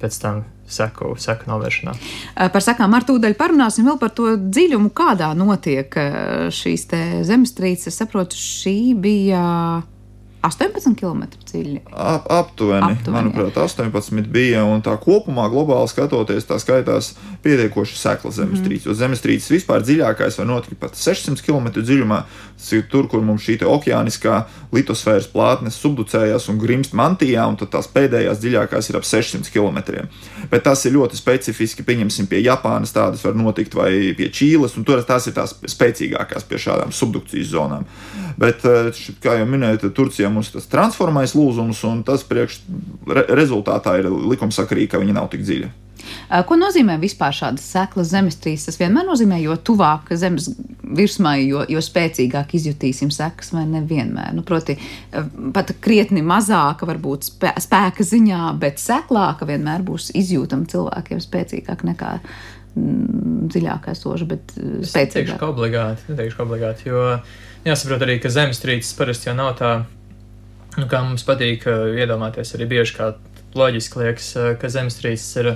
[0.02, 1.94] pēc tam seku, seku novēršanā.
[2.52, 5.96] Par sakām ar tūdaļ parunāsim vēl par to dziļumu, kādā notiek
[6.54, 6.90] šīs
[7.30, 7.94] zemestrīces.
[7.94, 9.46] Es saprotu, šī bija
[10.40, 11.82] 18 km dziļi.
[11.92, 13.66] Ap, aptuveni, aptuveni, manuprāt, jā.
[13.68, 14.62] 18 bija.
[14.64, 17.12] Un tā kopumā, globāli skatoties, tā skaitās
[17.44, 18.86] pietiekoši sekla zemestrīce.
[18.86, 18.88] Mm.
[18.88, 22.22] Jo zemestrīces vispār dziļākais var notikt pat 600 km dziļumā.
[22.60, 24.38] Tas ir tur, kur mums šī okeāniskā
[24.76, 30.08] litosfēras plātne subducējas un grimst mantijā, un tās pēdējās dziļākās ir ap 600 km.
[30.52, 31.84] Bet tas ir ļoti specifiski.
[31.88, 36.48] Pieņemsim, pie Japānas tādas var notikt, vai pie Čīles, un tur tās ir tās spēcīgākās
[36.48, 37.88] pie šādām subdukcijas zonām.
[38.40, 42.62] Bet, eh, kā jau minēju, Turcijā mums tas transformais lūzums, un tas priekš
[43.10, 45.72] re, rezultātā ir likumsakarīgi, ka viņi nav tik dziļi.
[46.48, 48.70] Ko nozīmē vispār šādas seklas zemestrīces?
[48.70, 50.50] Tas vienmēr nozīmē, jo tuvāk zemes
[50.96, 54.32] virsmai, jo, jo spēcīgāk izjutīsim sekas, vai nevienmēr.
[54.38, 54.78] Nu, proti,
[55.56, 62.16] pat krietni mazāka, varbūt spē, spēka ziņā, bet seklāka vienmēr būs izjūtama cilvēkiem spēcīgāk nekā
[62.22, 64.90] mm, dziļāk esoša, bet spēcīgāka.
[64.90, 67.06] Neteikšu, ka obligāti, neteikšu, ka obligāti, jo
[67.68, 69.74] jāsaprot arī, ka zemestrīces parasti jau nav tā,
[70.78, 73.12] nu, kā mums patīk iedomāties arī bieži kā
[73.58, 75.54] loģiski liekas, ka zemestrīces ir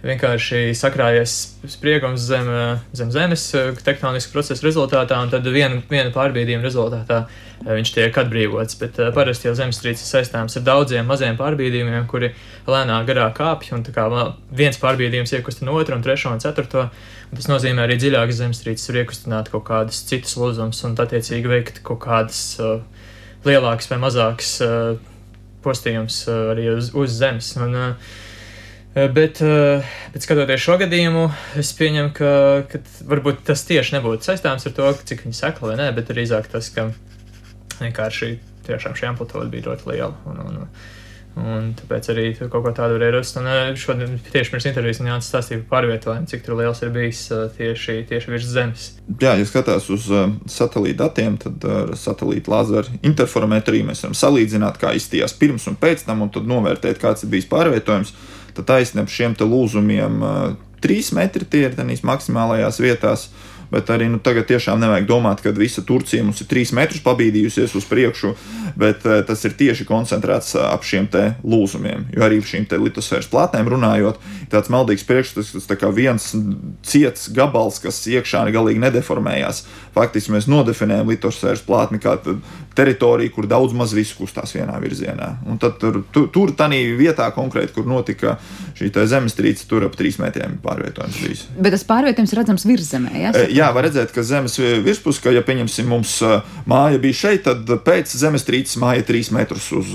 [0.00, 1.34] vienkārši sakrājies
[1.68, 2.48] spriegums zem,
[2.96, 3.44] zem zemes
[3.84, 7.18] tektonisku procesu rezultātā, un tad viena, viena pārbīdījuma rezultātā
[7.66, 8.78] viņš tiek atbrīvots.
[8.80, 12.32] Bet parasti jau zemestrīces saistāms ar daudziem maziem pārbīdījumiem, kuri
[12.70, 14.06] lēnā garā kāpj, un kā
[14.56, 16.88] viens pārbīdījums iekustina otru, un trešo un ceturto.
[17.30, 21.84] Un tas nozīmē arī dziļākas zemestrīces var iekustināt kaut kādas citas lūzumus un attiecīgi veikt
[21.86, 22.80] kaut kādas uh,
[23.46, 24.98] lielākas vai mazākas uh,
[25.64, 27.54] postījumus uh, arī uz, uz zemes.
[27.60, 28.18] Un, uh,
[28.94, 31.28] Eh, bet, eh, bet skatoties šo gadījumu,
[31.60, 32.30] es pieņemu, ka,
[32.66, 36.48] ka varbūt tas tieši nebūtu saistāms ar to, cik viņi seka vai nē, bet drīzāk
[36.50, 36.88] tas, ka
[37.78, 38.32] vienkārši
[38.66, 40.10] tiešām šī amplitūda bija ļoti liela.
[40.26, 40.58] Un, un,
[41.38, 43.38] un tāpēc arī kaut ko tādu varēja rast.
[43.40, 46.92] Un eh, šodien tieši pirms intervijas man jāsaka stāstīja par pārvietojumu, cik tur liels ir
[46.94, 47.22] bijis
[47.58, 48.88] tieši, tieši virs zemes.
[49.22, 50.08] Jā, ja skatās uz
[50.50, 56.06] satelīta datiem, tad ar satelīta lāzeru interferometriju mēs varam salīdzināt, kā izstījās pirms un pēc
[56.08, 58.14] tam, un tad novērtēt, kāds ir bijis pārvietojums
[58.56, 60.24] tad taisnība šiem lūzumiem
[60.80, 63.28] trīs metri tie ir tenīs maksimālajās vietās.
[63.70, 67.76] Bet arī nu, tagad tiešām nevajag domāt, ka visa Turcija mums ir trīs metrus pabīdījusies
[67.78, 68.32] uz priekšu,
[68.80, 71.08] bet uh, tas ir tieši koncentrēts ap šiem
[71.46, 72.08] lūzumiem.
[72.14, 74.18] Jo arī šīm litosfēras plātnēm runājot,
[74.52, 76.32] tāds maldīgs priekšstats, tas kā viens
[76.86, 79.64] ciets gabals, kas iekšā galīgi nedeformējās.
[79.94, 82.16] Faktiski mēs nodefinējam litosfēras plātni kā
[82.74, 85.32] teritoriju, kur daudz maz viss kustās vienā virzienā.
[85.50, 88.36] Un tad tur, tur, tur tādā vietā konkrēti, kur notika
[88.78, 91.44] šī zemestrīce, tur ap trīs metriem pārvietojums bijis.
[91.58, 93.12] Bet tas pārvietojums redzams virzemē.
[93.18, 93.32] Ja?
[93.50, 96.18] Jā, var redzēt, ka zemes virspusē, ja pieņemsim, mums
[96.70, 99.92] māja bija šeit, tad pēc zemestrīces māja ir trīs metrus uz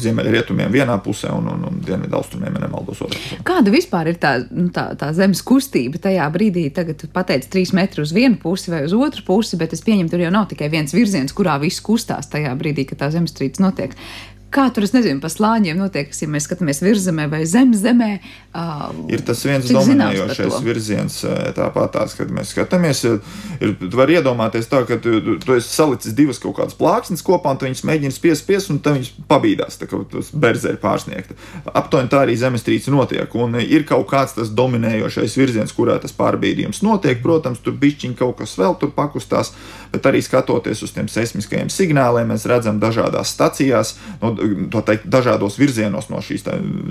[0.00, 3.02] ziemeļrietumiem vienā pusē un, un, un dienvidu austrumiem, ja nemaldos.
[3.46, 6.66] Kāda vispār ir tā, nu, tā, tā zemes kustība tajā brīdī?
[6.74, 10.24] Tagad pateicis trīs metrus uz vienu pusi vai uz otru pusi, bet es pieņemu, tur
[10.24, 13.96] jau nav tikai viens virziens, kurā viss kustās tajā brīdī, kad tā zemestrīce notiek.
[14.50, 18.08] Kā tur, es nezinu, pa slāņiem notiek, ja mēs skatāmies virzemē vai zem zemē.
[18.50, 21.18] Uh, ir tas viens dominējošais virziens,
[21.54, 23.04] tāpat tās, kad mēs skatāmies.
[23.06, 27.22] Ir, tu vari iedomāties tā, ka tu, tu, tu esi salicis divas kaut kādas plāksnes
[27.22, 30.74] kopā, un tu viņus mēģini spiest, spiest, un tad viņas pabīdās, tā kā tas berzē
[30.74, 31.38] ir pārsniegta.
[31.70, 36.82] Aptuveni tā arī zemestrīce notiek, un ir kaut kāds tas dominējošais virziens, kurā tas pārbīdījums
[36.82, 37.22] notiek.
[37.22, 39.54] Protams, tur bišķiņ kaut kas vēl tur pakustās,
[39.94, 43.94] bet arī skatoties uz tiem seismiskajiem signāliem, mēs redzam dažādās stacijās.
[44.18, 44.34] No,
[44.86, 46.46] teikt, dažādos virzienos no šīs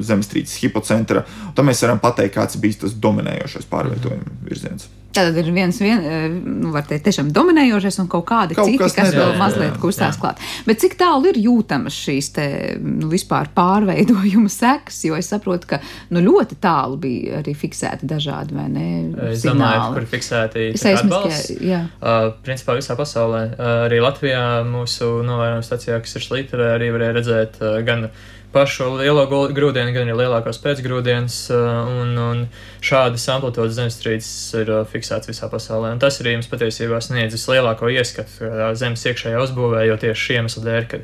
[0.05, 1.25] zemestrīces hipocentra.
[1.55, 4.89] Tad mēs varam pateikt, kāds bija tas dominējošais pārvietojuma virziens.
[5.09, 8.77] Tātad ir viens, vien, eh, nu, var teikt, tiešām dominējošais un kaut kādi kaut citi,
[8.77, 10.21] kas, kas vēl mazliet jā, kustās jā.
[10.21, 10.43] klāt.
[10.67, 12.45] Bet cik tālu ir jūtamas šīs te,
[12.77, 15.81] nu, vispār pārveidojuma sekas, jo es saprotu, ka
[16.13, 18.87] nu, ļoti tālu bija arī fiksēti dažādi, vai ne?
[19.31, 21.55] Es domāju, kur fiksēti atbalsts.
[21.57, 21.87] Jā.
[21.97, 27.17] Uh, principā visā pasaulē, uh, arī Latvijā mūsu novērojuma stacijā, kas ir Šlīterē, arī varēja
[27.17, 31.39] redzēt uh, gan uh, pašu lielo grūdienu, gan arī lielākos pēcgrūdienus.
[31.53, 32.45] Uh, un, un
[32.85, 35.93] šādas amplitūdas zemestrīces ir uh, fiksētas visā pasaulē.
[35.95, 40.65] Un tas arī jums patiesībā sniedz vislielāko ieskatu zemes iekšējā uzbūvē, jo tieši šī iemesla
[40.65, 41.03] dēļ, ka,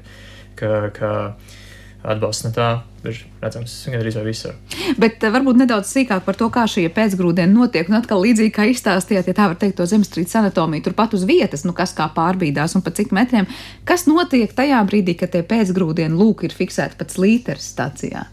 [0.62, 1.13] ka, ka
[2.05, 2.67] atbalsts no tā
[3.05, 4.55] ir redzams gandrīz visur.
[5.01, 7.89] Bet uh, varbūt nedaudz sīkāk par to, kā šie pēcgrūdieni notiek.
[7.91, 11.65] Nu, atkal līdzīgi kā izstāstījāt, ja tā var teikt, to zemestrīces anatomiju, turpat uz vietas,
[11.67, 13.49] nu, kas kā pārbīdās un pa cik metriem.
[13.87, 18.27] Kas notiek tajā brīdī, kad tie pēcgrūdieni lūk ir fiksēti pat slīteres stacijā?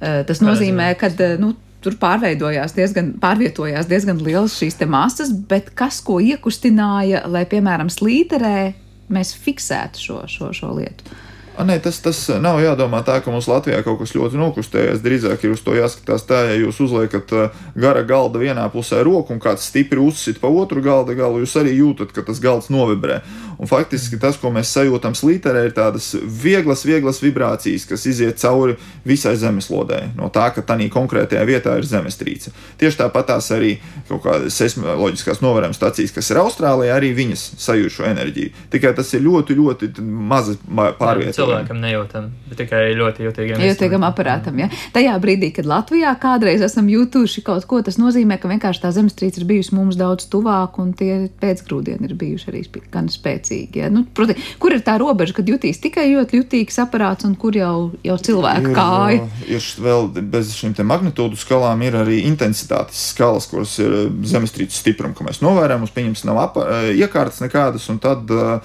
[0.00, 5.72] Uh, tas nozīmē, ka uh, nu, tur pārveidojās diezgan, pārvietojās diezgan lielas šīs masas, bet
[5.76, 8.72] kas ko iekustināja, lai, piemēram, slīterē
[9.10, 11.20] mēs fiksētu šo, šo, šo lietu?
[11.58, 15.02] A, nē, tas, tas nav jādomā tā, ka mums Latvijā kaut kas ļoti nokustējies.
[15.04, 17.34] Drīzāk ir uz to jāskatās tā, ja jūs uzliekat
[17.74, 21.74] gara galda vienā pusē roku un kāds stipri uzsit pa otru galda galu, jūs arī
[21.80, 23.20] jūtat, ka tas galds novibrē.
[23.60, 28.78] Un faktiski tas, ko mēs sajūtam slīterē, ir tādas vieglas, vieglas vibrācijas, kas iziet cauri
[29.04, 29.98] visai zemeslodē.
[30.16, 32.54] No tā, ka tādā konkrētajā vietā ir zemestrīce.
[32.80, 33.74] Tieši tāpat tās arī
[34.08, 38.54] kaut kādas seismoloģiskās novērojuma stācijas, kas ir Austrālijā, arī viņas sajūt šo enerģiju.
[38.72, 41.36] Tikai tas ir ļoti, ļoti mazi pārvietojumi.
[41.36, 43.66] Cilvēkam nejūtam, bet tikai ļoti jūtīgam.
[43.68, 44.70] Jūtīgam aparātam, ja.
[44.96, 49.44] Tajā brīdī, kad Latvijā kādreiz esam jutuši kaut ko, tas nozīmē, ka vienkārši tā zemestrīce
[49.44, 53.82] ir bijusi mums daudz tuvāk un tie pēcgrūdieni ir bijuši arī gan spēcīgi spēcīgi.
[53.82, 53.90] Ja?
[53.90, 57.90] Nu, proti, kur ir tā robeža, kad jutīs tikai ļoti jutīgs aparāts un kur jau,
[58.04, 59.26] jau cilvēka ir, kāja?
[59.50, 65.26] Ir vēl bez šīm magnitūdu skalām ir arī intensitātes skalas, kuras ir zemestrīces stiprums, ko
[65.26, 65.84] mēs novērojam.
[65.84, 68.60] Mums pieņems nav apa, iekārtas nekādas, un tad uh,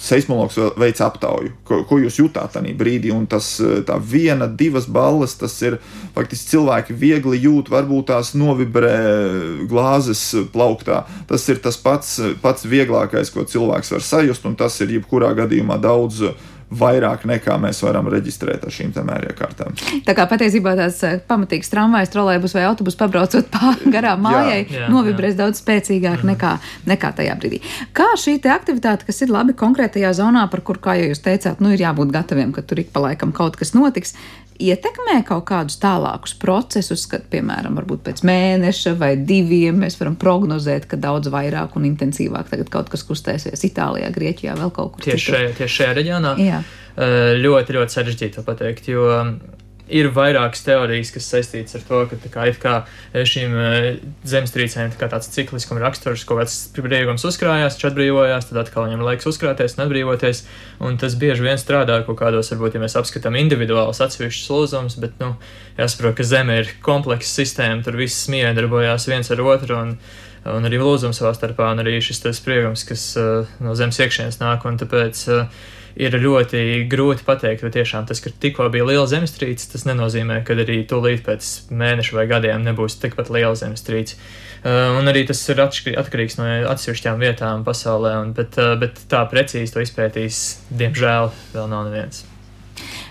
[0.00, 3.12] seismologs veic aptauju, ko, ko jūs jutāt tajā brīdī.
[3.14, 3.50] Un tas
[3.88, 5.78] tā viena, divas balles, tas ir
[6.16, 8.96] faktiski cilvēki viegli jūt, varbūt tās novibrē
[9.70, 11.04] glāzes plauktā.
[11.30, 15.80] Tas ir tas pats, pats vieglākais, ko cilvēks var sajust, un tas ir jebkurā gadījumā
[15.82, 16.24] daudz
[16.70, 19.76] vairāk nekā mēs varam reģistrēt ar šīm mēriekārtām.
[20.04, 24.82] Tā kā patiesībā tās eh, pamatīgas tramvajas, trolēļus vai autobusu pabraucot pāri garām mājai, jā,
[24.82, 25.40] jā, novibrēs jā.
[25.42, 26.32] daudz spēcīgāk mm.
[26.34, 26.54] nekā,
[26.90, 27.62] nekā tajā brīdī.
[27.96, 31.86] Kā šī aktivitāte, kas ir labi konkrētajā zonā, par kur, kā jūs teicāt, nu, ir
[31.86, 34.16] jābūt gataviem, ka tur ik pa laikam kaut kas notiks,
[34.58, 40.98] ietekmē kaut kādus tālākus procesus, kad, piemēram, pēc mēneša vai diviem mēs varam prognozēt, ka
[41.00, 45.38] daudz vairāk un intensīvāk tagad kaut kas kustēsies Itālijā, Grieķijā, vēl kaut kur tieši citur.
[45.38, 46.34] Šajā, tieši šajā reģionā.
[46.42, 46.60] Jā.
[47.38, 49.06] Ļoti, ļoti sarežģīti pateikt, jo
[49.88, 52.74] ir vairākas teorijas, kas saistītas ar to, ka kā, kā
[53.12, 53.88] eh, šīm eh,
[54.28, 59.28] zemestrīcēm tā tāds cikliskums raksturs, ko kāds brīvums uzkrājās, tad atbrīvojās, tad atkal viņam laiks
[59.30, 60.44] uzkrāties un atbrīvoties.
[60.84, 65.16] Un tas bieži vien strādā kaut kādos, varbūt, ja mēs apskatām individuālus atsevišķus lūzumus, bet,
[65.22, 65.34] nu,
[65.80, 69.82] jāsaprot, ka Zeme ir kompleksa sistēma, tur viss miedarbojās viens ar otru.
[69.82, 70.00] Un,
[70.48, 74.62] Un arī lūzums savā starpā, un arī šis spriegums, kas uh, no zemes iekšienes nāk,
[74.80, 79.86] tāpēc uh, ir ļoti grūti pateikt, vai tiešām tas, ka tikko bija liela zemestrīce, tas
[79.88, 84.18] nenozīmē, ka arī tūlīt pēc mēneša vai gadiem nebūs tikpat liela zemestrīce.
[84.58, 89.22] Uh, un arī tas ir atkarīgs no atsevišķām vietām pasaulē, un, bet, uh, bet tā
[89.30, 90.42] precīzi to izpētīs,
[90.74, 92.24] diemžēl, vēl nav neviens.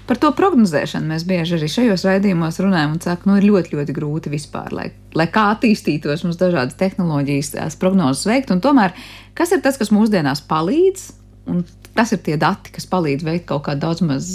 [0.08, 3.96] Par to prognozēšanu mēs bieži arī šajos raidījumos runājam un sakām, nu, ir ļoti, ļoti
[3.96, 4.88] grūti vispār, lai,
[5.18, 8.54] lai kā attīstītos mums dažādas tehnoloģijas, tās prognozes veikt.
[8.56, 8.96] Un tomēr,
[9.36, 11.10] kas ir tas, kas mūsdienās palīdz?
[11.48, 11.66] Un
[11.98, 14.28] Tas ir tie dati, kas palīdz veikt kaut kādu daudz maz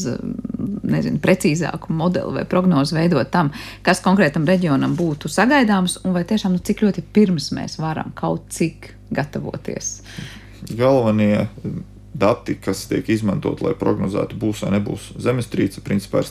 [0.83, 3.53] nezinu, precīzāku modeli vai prognozi veidot tam,
[3.87, 8.51] kas konkrētam reģionam būtu sagaidāms, un vai tiešām nu, cik ļoti pirms mēs varam kaut
[8.51, 9.95] cik gatavoties.
[10.75, 11.47] Galvenie
[12.13, 16.29] dati, kas tiek izmantot, lai prognozētu, būs vai nebūs zemestrīce, principā ir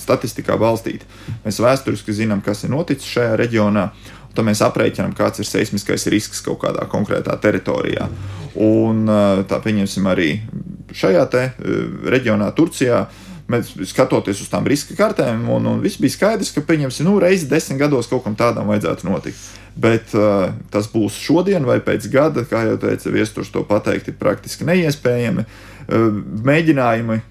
[0.00, 1.06] statistikā balstīta.
[1.44, 6.06] Mēs vēsturiski zinām, kas ir noticis šajā reģionā, un tad mēs aprēķinām, kāds ir seismiskais
[6.14, 8.06] risks kaut kādā konkrētā teritorijā.
[8.62, 9.08] Un
[9.50, 10.30] tā pieņemsim arī
[10.94, 11.48] šajā te
[12.14, 13.06] reģionā, Turcijā.
[13.48, 17.48] Mēs skatoties uz tām riska kartēm, un, un viss bija skaidrs, ka, pieņemsim, nu, reizi
[17.48, 19.40] desmit gados kaut kam tādam vajadzētu notikt.
[19.78, 24.18] Bet uh, tas būs šodien vai pēc gada, kā jau teica Viesturs, to pateikt ir
[24.20, 25.46] praktiski neiespējami.
[25.88, 27.22] Uh, mēģinājumi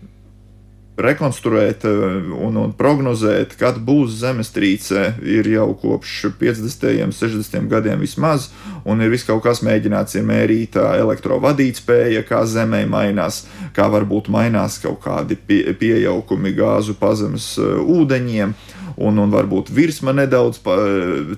[0.97, 6.87] rekonstruēt eh, un, un prognozēt, kad būs zemestrīce, ir jau kopš 50.
[7.05, 7.67] un 60.
[7.71, 8.49] gadiem vismaz,
[8.85, 13.45] un ir viss kaut kas mēģināts, ir mērīta elektrovadītspēja, kā zemē mainās,
[13.77, 18.57] kā varbūt mainās kaut kādi pie, piejaukumi gāzu pazemes eh, ūdeņiem
[18.95, 20.61] un, un varbūt virsma nedaudz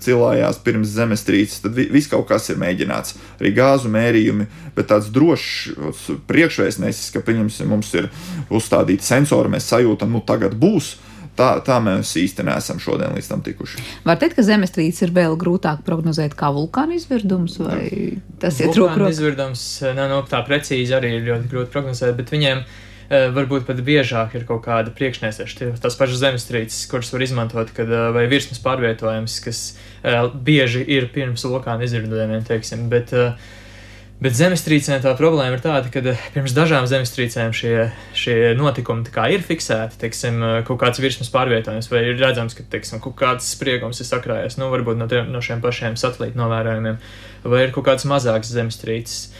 [0.03, 3.17] cilājās pirms zemestrīces, tad viss kaut kas ir mēģināts.
[3.39, 7.23] Arī gāzu mērījumi, bet tāds drošs priekšvēstnesis, ka
[7.69, 8.09] mums ir
[8.49, 10.97] uzstādīti sensori, mēs sajūtam, nu tagad būs.
[11.39, 13.79] Tā, tā mēs īsti neesam šodien līdz tam tikuši.
[14.03, 18.97] Var teikt, ka zemestrīce ir vēl grūtāk prognozēt kā vulkāna izvirdums, vai tas ir trūkums?
[18.97, 19.63] Vulkāna izvirdums,
[19.95, 24.35] nav no, tā precīzi arī ir ļoti grūti prognozēt, bet viņiem ir varbūt pat biežāk
[24.37, 29.39] ir kaut kāda priekšnieseša, tās pašas zemestrīces, kuras var izmantot, kad, eh, vai virsmas pārvietojums,
[29.41, 29.61] kas
[30.03, 33.09] eh, bieži ir pirms vulkāna izvirdojumiem, teiksim, bet,
[34.21, 36.03] bet zemestrīcēm tā problēma ir tāda, ka
[36.35, 42.21] pirms dažām zemestrīcēm šie, šie notikumi ir fiksēti, teiksim, kaut kāds virsmas pārvietojums, vai ir
[42.21, 46.37] redzams, ka, teiksim, kaut kāds spriegums ir sakrājies, nu, no, tiem, no šiem pašiem satelītu
[46.37, 47.01] novērojumiem,
[47.43, 49.33] vai ir kaut kāds mazāks zemestrīces,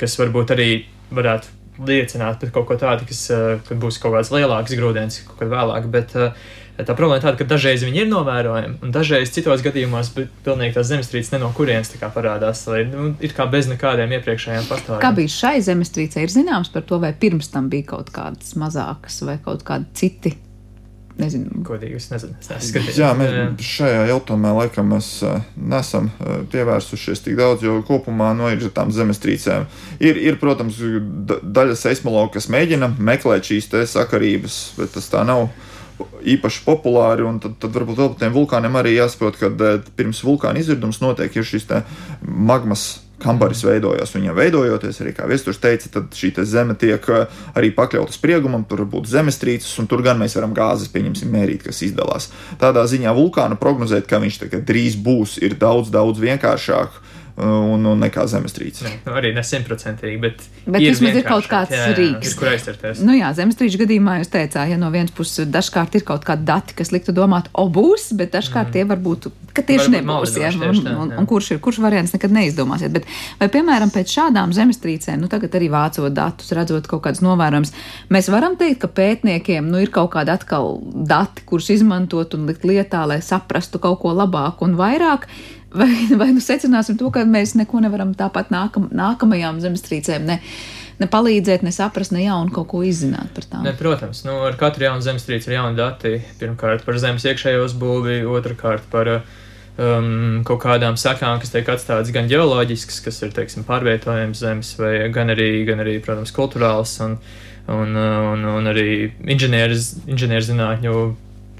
[0.00, 0.70] kas varbūt arī
[1.12, 5.52] varētu liecināt par kaut ko tādu, kas uh, būs kaut kāds lielāks grūdienis kaut kad
[5.52, 5.90] vēlāk.
[5.92, 6.32] Bet, uh,
[6.76, 10.90] Tā problēma ir tāda, ka dažreiz viņi ir novērojami, un dažreiz citos gadījumos pilnīgi tās
[10.90, 15.00] zemestrīces ne no kurienes parādās, lai nu, ir kā bez nekādiem iepriekšējiem faktoriem.
[15.00, 19.22] Kā bija šai zemestrīcei, ir zināms par to, vai pirms tam bija kaut kādas mazākas
[19.24, 20.34] vai kaut kādi citi
[21.16, 21.62] Nezinu.
[21.64, 22.34] Godīgi, es nezinu.
[22.42, 25.08] Es skaties, Jā, mēs šajā jautājumā laikam mēs
[25.56, 26.10] nesam
[26.52, 29.64] pievērsušies tik daudz, jo kopumā no nu, ir tām zemestrīcēm.
[30.04, 30.76] Ir, ir protams,
[31.56, 35.48] daļa seismologa, kas mēģina meklēt šīs sakarības, bet tas tā nav
[36.36, 37.24] īpaši populāri.
[37.40, 41.64] Tad, tad varbūt vēl par tiem vulkāniem arī jāsaprot, ka pirms vulkāna izvirdums notiek šis
[42.20, 42.90] magmas
[43.22, 44.12] kambaris veidojās.
[44.16, 48.84] Viņam veidojoties, arī kā Viesturs teica, tad šī zeme tiek eh, arī pakļauta spriegumam, tur
[48.88, 52.30] būtu zemestrīces, un tur gan mēs varam gāzes, pieņemsim, mērīt, kas izdalās.
[52.60, 57.02] Tādā ziņā vulkānu prognozēt, ka viņš drīz būs, ir daudz, daudz vienkāršāk.
[57.36, 58.84] Un, un nekā zemestrīce.
[58.86, 62.30] Ne, nu, arī ne simtprocentīgi, bet, bet vismaz ir kaut kāds jā, jā, rīks.
[62.30, 63.02] Ir, kur aizķerties.
[63.04, 66.76] Nu jā, zemestrīču gadījumā jūs teicāt, ja no vienas puses dažkārt ir kaut kādi dati,
[66.78, 68.76] kas liktu domāt, o būs, bet dažkārt mm.
[68.76, 70.32] tie varbūt, ka tieši Varbūt nebūs.
[70.40, 71.18] Jā, un, tieši tā, un, jā.
[71.20, 72.94] un kurš ir, kurš variants nekad neizdomāsiet.
[72.96, 73.10] Bet
[73.42, 77.74] vai, piemēram, pēc šādām zemestrīcēm, nu tagad arī vācot datus, redzot kaut kādas novērojumus,
[78.16, 82.64] mēs varam teikt, ka pētniekiem nu, ir kaut kādi atkal dati, kurus izmantot un likt
[82.64, 85.28] lietā, lai saprastu kaut ko labāk un vairāk.
[85.76, 90.38] Vai, vai nu secināsim to, ka mēs neko nevaram tāpat nākam, nākamajām zemestrīcēm ne,
[91.02, 93.66] ne palīdzēt, ne saprast, ne jaunu kaut ko izzināt par tām?
[93.66, 96.14] Ne, protams, nu, ar katru jaunu zemestrīci ir jauni dati.
[96.40, 102.30] Pirmkārt, par zemes iekšējo uzbūvi, otrkārt par um, kaut kādām sekām, kas tiek atstātas gan
[102.30, 107.18] ģeoloģiskas, kas ir teiksim, pārvietojams zemes, vai gan arī, gan arī protams, kultūrāls un,
[107.72, 108.00] un,
[108.32, 108.88] un, un arī
[109.36, 110.98] inženierzinātņu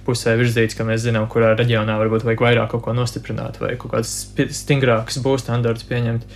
[0.06, 3.96] pusē virzīts, ka mēs zinām, kurā reģionā varbūt vajag vairāk kaut ko nostiprināt vai kaut
[3.96, 4.14] kādas
[4.60, 6.28] stingrākas būs standarts pieņemt.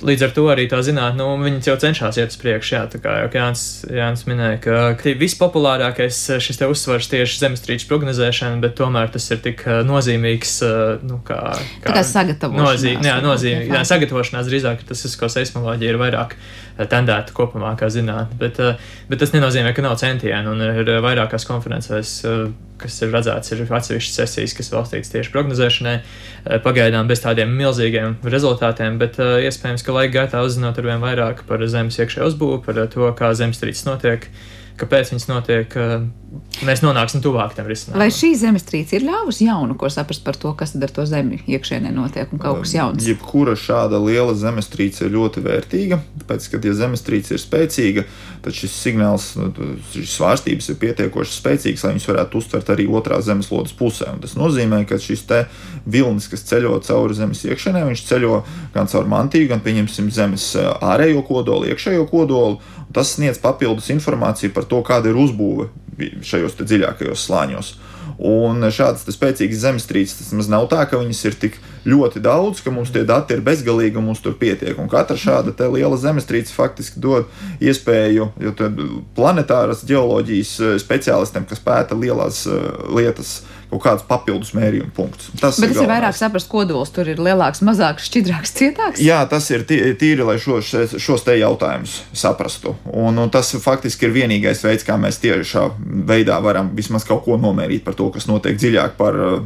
[0.00, 2.72] Līdz ar to arī tā zinātnē, nu, viņi jau cenšas iet uz priekšu.
[2.72, 7.88] Jā, tā kā jau Jānis, Jānis minēja, ka, ka vispopulārākais šis te uzsvars tieši zemestrīču
[7.90, 11.42] prognozēšana, bet tomēr tas ir tik uh, nozīmīgs, uh, nu, kā,
[11.84, 12.70] kā, kā sagatavošanās.
[12.70, 13.74] Nozīm, jā, nozīmīgi.
[13.76, 16.36] Jā, sagatavošanās drīzāk, tas ir, ko seismoloģija ir vairāk
[16.88, 18.60] tendēta kopumā kā zinātne, bet,
[19.10, 22.16] bet tas nenozīmē, ka nav centienu un ir vairākās konferencēs
[22.80, 25.96] kas ir redzēts, ir atsevišķas sesijas, kas veltītas tieši prognozēšanai,
[26.64, 31.64] pagaidām bez tādiem milzīgiem rezultātiem, bet iespējams, ka laika gaitā uzzinot ar vien vairāk par
[31.68, 34.30] zemes iekšējo uzbūvi, par to, kā zemestrīces notiek,
[34.78, 35.74] kāpēc viņas notiek,
[36.66, 38.02] mēs nonāksim tuvāk tam risinājumam.
[38.02, 41.90] Vai šī zemestrīce ir ļāvusi jaunu, ko saprast par to, kas ar to zemi iekšienē
[41.94, 43.06] notiek un kaut kas jauns?
[43.06, 48.06] Jebkura šāda liela zemestrīce ir ļoti vērtīga, tāpēc, ka, ja zemestrīce ir spēcīga,
[48.44, 49.50] tad šis signāls, nu,
[49.92, 54.12] šīs svārstības ir pietiekoši spēcīgas, lai viņas varētu uztvert arī otrā zemeslodes pusē.
[54.14, 55.26] Un tas nozīmē, ka šis
[55.84, 58.42] vilnis, kas ceļo cauri zemes iekšienē, viņš ceļo
[58.74, 62.60] gan caur mantiju, gan, pieņemsim, zemes ārējo kodolu, iekšējo kodolu.
[62.94, 65.70] Tas sniedz papildus informāciju par to, kāda ir uzbūve
[66.26, 67.72] šajos dziļākajos slāņos.
[68.20, 71.54] Un šādas spēcīgas zemestrīces tas maz nav tā, ka viņas ir tik
[71.88, 74.76] ļoti daudz, ka mums tie dati ir bezgalīgi un mums tur pietiek.
[74.76, 77.30] Un katra šāda liela zemestrīce faktiski dod
[77.64, 78.28] iespēju,
[79.16, 80.52] planetāras geoloģijas
[80.84, 82.44] speciālistiem, kas pēta lielās
[82.92, 83.38] lietas,
[83.70, 85.30] kaut kādus papildus mērījumu punktus.
[85.40, 89.02] Tas Bet ir tas ir vairāk saprast, kodols tur ir lielāks, mazāks, šķidrāks, cietāks.
[89.04, 92.74] Jā, tas ir tī- tīri, lai šos, šos te jautājumus saprastu.
[92.90, 95.68] Un, un tas faktiski ir vienīgais veids, kā mēs tiešā
[96.10, 99.38] veidā varam vismaz kaut ko nomērīt par to, kas notiek dziļāk par uh,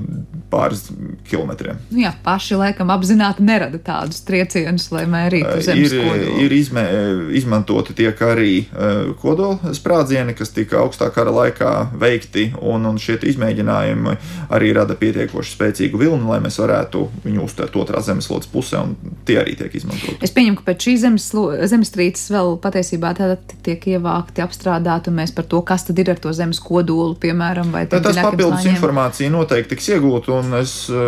[0.51, 0.87] pāris
[1.29, 1.79] kilometriem.
[1.91, 6.39] Nu jā, paši laikam apzināti nerada tādus triecienus, lai mērītu zemes Ir, kodolu.
[6.45, 6.85] ir izmē,
[7.37, 8.53] izmantoti tiek arī
[9.21, 14.14] kodola sprādzieni, kas tika augstā kara laikā veikti, un, un šie izmēģinājumi
[14.55, 19.39] arī rada pietiekoši spēcīgu vilni, lai mēs varētu viņu uztvert otrā zemeslodes pusē, un tie
[19.43, 20.19] arī tiek izmantoti.
[20.25, 21.29] Es pieņemu, ka pēc šīs zemes,
[21.71, 23.15] zemestrīces vēl patiesībā
[23.65, 27.73] tiek ievākti, apstrādāti, un mēs par to, kas tad ir ar to zemes kodolu, piemēram,
[27.75, 28.77] vai Tā, tas papildus slāņiem.
[28.77, 30.99] informācija noteikti tiks iegūta, un es uh,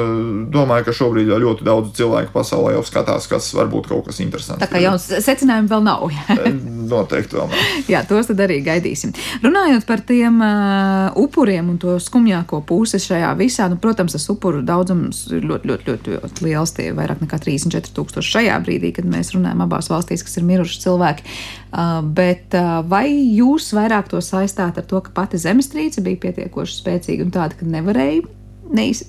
[0.53, 4.21] domāju, ka šobrīd jau ļoti daudz cilvēku pasaulē jau skatās, kas var būt kaut kas
[4.25, 4.63] interesants.
[4.63, 6.07] Tā kā jauns secinājumi vēl nav.
[6.93, 7.67] Noteikti vēl nav.
[7.91, 9.15] Jā, tos tad arī gaidīsim.
[9.45, 14.63] Runājot par tiem uh, upuriem un to skumjāko pusi šajā visā, nu, protams, tas upuru
[14.67, 16.75] daudzums ir ļoti, ļoti, ļoti, ļoti liels.
[16.77, 20.47] Tie ir vairāk nekā 34 tūkstoši šajā brīdī, kad mēs runājam abās valstīs, kas ir
[20.49, 21.27] miruši cilvēki.
[21.77, 26.81] Uh, bet uh, vai jūs vairāk to saistāt ar to, ka pati zemestrīce bija pietiekoši
[26.81, 28.25] spēcīga un tāda, ka nevarēja
[28.73, 29.05] neiz,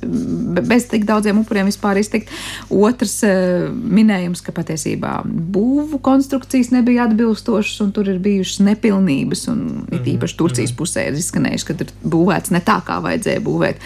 [0.67, 2.29] bez tik daudziem upuriem vispār iztikt.
[2.69, 9.47] Otrs eh, minējums, ka patiesībā būvu konstrukcijas nebija atbilstošas un tur ir bijušas nepilnības.
[9.53, 13.81] Un it īpaši Turcijas pusē ir izskanējuši, ka ir būvēts ne tā, kā vajadzēja būvēt.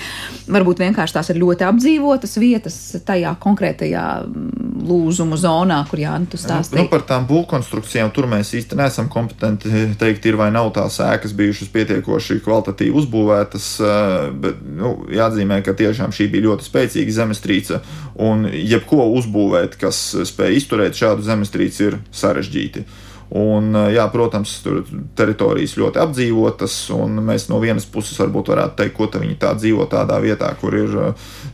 [0.51, 6.39] Varbūt vienkārši tās ir ļoti apdzīvotas vietas tajā konkrētajā mm, lūzumu zonā, kur Jānis tu
[6.39, 6.87] Nu, stāstīja.
[6.91, 11.69] par tām būvkonstrukcijām tur mēs īsti neesam kompetenti teikt, ir vai nav tās ēkas bijušas
[11.73, 13.67] pietiekoši kvalitatīvi uzbūvētas.
[13.81, 17.79] eh, Bet nu, jāatzīmē, ka tiešām šī bija ļoti spēcīga zemestrīce.
[18.21, 22.85] Un jebko uzbūvēt, kas spēj izturēt šādu zemestrīci, ir sarežģīti.
[23.31, 24.81] Un, jā, protams, tur
[25.15, 29.85] teritorijas ļoti apdzīvotas, un mēs no vienas puses varbūt varētu teikt, ko viņi tā dzīvo
[29.87, 30.97] tādā vietā, kur ir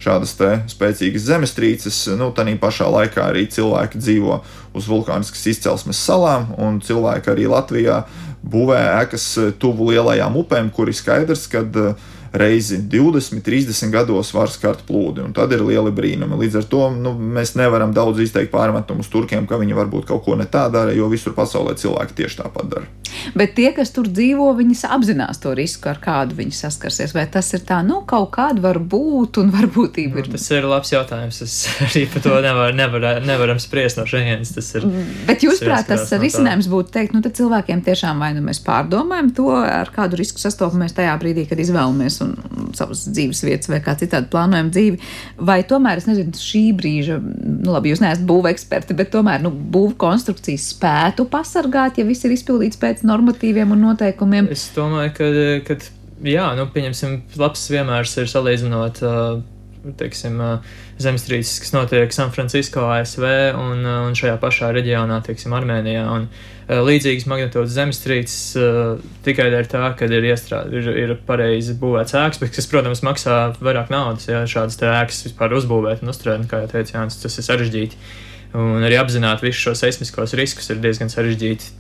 [0.02, 2.00] šādas te spēcīgas zemestrīces.
[2.18, 4.40] Nu, tā pašā laikā arī cilvēki dzīvo
[4.74, 8.02] uz vulkāniskas izcelsmes salām, un cilvēki arī Latvijā
[8.42, 9.30] būvē ēkas
[9.62, 11.62] tuvu lielajām upēm, kur ir skaidrs, ka
[12.34, 16.40] reizi 20, 30 gados var skart plūdi, un tad ir lieli brīnumi.
[16.44, 20.38] Līdz ar to nu, mēs nevaram daudz izteikt pārmetumus turkiem, ka viņi varbūt kaut ko
[20.40, 22.88] ne tā dara, jo visur pasaulē cilvēki tieši tāpat dara.
[23.38, 27.14] Bet tie, kas tur dzīvo, viņi apzinās to risku, ar kādu viņi saskarsies.
[27.16, 30.30] Vai tas ir tā, nu, kaut kāda var būt un varbūtība ir?
[30.30, 31.42] Nu, tas ir labs jautājums.
[31.46, 31.56] Es
[31.88, 34.54] arī par to nevar, nevar, nevaram spriest no šejienes.
[34.58, 34.88] Tas ir.
[35.28, 38.62] Bet jūs prāt, tas no risinājums būtu teikt, nu, tad cilvēkiem tiešām vai nu mēs
[38.66, 42.36] pārdomājam to, ar kādu risku sastopamies tajā brīdī, kad izvēlamies un
[42.78, 45.02] savas dzīves vietas vai kā citādi plānojam dzīvi,
[45.50, 49.52] vai tomēr, es nezinu, šī brīža, nu, labi, jūs neesat būva eksperti, bet tomēr, nu,
[49.52, 54.50] būva konstrukcijas spētu pasargāt, ja viss ir izpildīts pēc normatīviem un noteikumiem.
[54.54, 55.30] Es domāju, ka,
[55.68, 55.80] ka
[56.28, 59.04] jā, nu, pieņemsim, labs vienmērs ir salīdzinot.
[59.06, 59.46] Uh,
[59.98, 60.42] teiksim,
[61.02, 63.26] zemestrīces, kas notiek San Francisco, ASV
[63.58, 66.06] un, un šajā pašā reģionā, teiksim, Armēnijā.
[66.14, 66.30] Un,
[66.68, 68.40] līdzīgas magnitūdas zemestrīces
[69.24, 73.38] tikai dēļ tā, ka ir, iestrād, ir, ir pareizi būvēts ēkas, bet kas, protams, maksā
[73.64, 77.48] vairāk naudas, ja šādas ēkas vispār uzbūvēt un uzturēt, kā jau teicu Jānis, tas ir
[77.48, 78.02] sarežģīti.
[78.58, 81.72] Un arī apzināt visus šos seismiskos riskus ir diezgan sarežģīti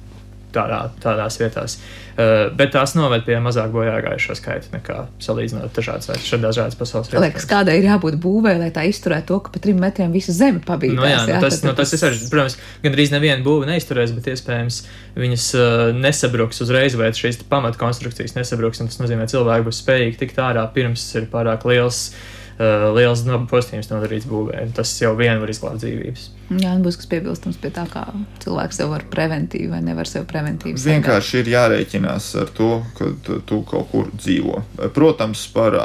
[0.58, 1.78] tādā, tādās vietās.
[2.18, 6.10] Uh, bet tās noved pie mazāk bojāgājušo skaitu nekā salīdzinot dažādas,
[6.42, 7.24] dažādas pasaules vietas.
[7.28, 10.64] Liekas, kādai ir jābūt būvē, lai tā izturētu to, ka pa trim metriem visa zeme
[10.66, 10.98] pabīdās.
[10.98, 14.32] No, jā, nu jā, tas, nu, tas, tas ir, protams, gandrīz neviena būva neizturēs, bet
[14.34, 14.80] iespējams
[15.20, 20.20] viņas uh, nesabruks uzreiz, vai šīs pamatkonstrukcijas nesabruks, un tas nozīmē, ka cilvēki būs spējīgi
[20.24, 22.08] tikt ārā pirms ir pārāk liels.
[22.10, 24.66] Uh, liels postījums nodarīts būvē.
[24.78, 26.24] Tas jau vien var izglābt dzīvības.
[26.58, 28.06] Jā, būs kas piebilstams pie tā, kā
[28.42, 30.80] cilvēks sev var preventīvi vai nevar sev preventīvi.
[30.80, 33.12] Vienkārši ir jārēķinās ar to, ka
[33.50, 34.62] tu kaut kur dzīvo.
[34.96, 35.76] Protams, par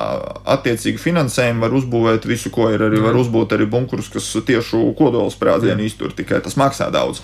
[0.54, 2.86] attiecīgu finansējumu var uzbūvēt visu, ko ir.
[2.86, 7.20] Arī var uzbūvēt arī bunkurus, kas tiešu kodolsprādzienu iztur, tikai tas maksā daudz.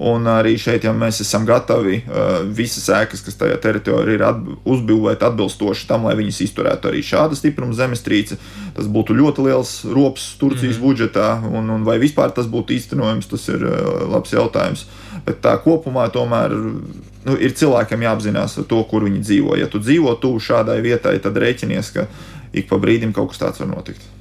[0.00, 4.48] Un arī šeit, ja mēs esam gatavi uh, visas ēkas, kas tajā teritorijā ir, atb
[4.72, 8.38] uzbūvēt atbilstoši tam, lai viņas izturētu arī šāda stipruma zemestrīce,
[8.76, 11.28] tas būtu ļoti liels rops Turcijas mm budžetā.
[11.52, 14.86] Un, un vai vispār tas būtu īstenojams, tas ir uh, labs jautājums.
[15.26, 19.58] Bet tā kopumā tomēr nu, ir cilvēkam jāapzinās to, kur viņi dzīvo.
[19.60, 22.08] Ja tu dzīvo tuvu šādai vietai, tad rēķinies, ka
[22.52, 24.11] ik pa brīdim kaut kas tāds var notikt.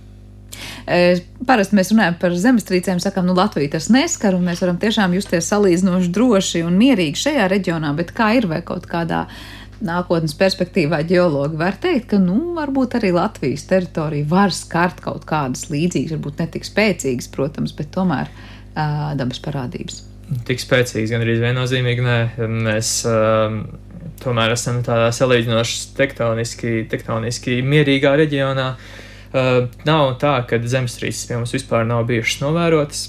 [0.85, 5.49] Parasti mēs runājam par zemestrīcēm, sakām, nu Latvija tas neskar, un mēs varam tiešām justies
[5.51, 9.25] salīdzinoši droši un mierīgi šajā reģionā, bet kā ir vai kaut kādā
[9.81, 15.67] nākotnes perspektīvā ģeologi var teikt, ka, nu, varbūt arī Latvijas teritorija var skart kaut kādas
[15.73, 20.03] līdzīgas, varbūt ne tik spēcīgas, protams, bet tomēr uh, dabas parādības.
[20.47, 22.17] Tik spēcīgas, gan arī viennozīmīgi, nē,
[22.69, 23.57] mēs uh,
[24.21, 28.73] tomēr esam tādā salīdzinoši tektoniski, tektoniski mierīgā reģionā.
[28.75, 33.03] Uh, Uh, nav tā, ka zemestrīces pie mums vispār nav bijušas novērotas.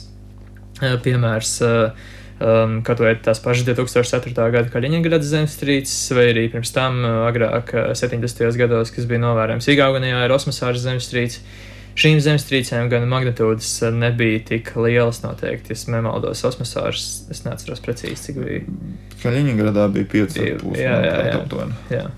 [0.78, 4.46] Uh, piemērs, uh, um, kaut vai tās pašas 2004.
[4.54, 8.54] gada Kaļiņģeradas zemestrīces, vai arī pirms tam agrāk, 70.
[8.60, 11.42] gados, kas bija novērojams Igaunijā, ir Osmasāras zemestrīce.
[11.98, 15.74] Šīm zemestrīcēm gan magnitūdas nebija tik lielas, noteikti.
[15.74, 18.64] Es nemaldos, Osmasāras, es neatceros precīzi, cik bija.
[19.26, 21.64] Kaļiņģeradā bija 5,5 jā, jā, jā,
[21.98, 22.08] jā.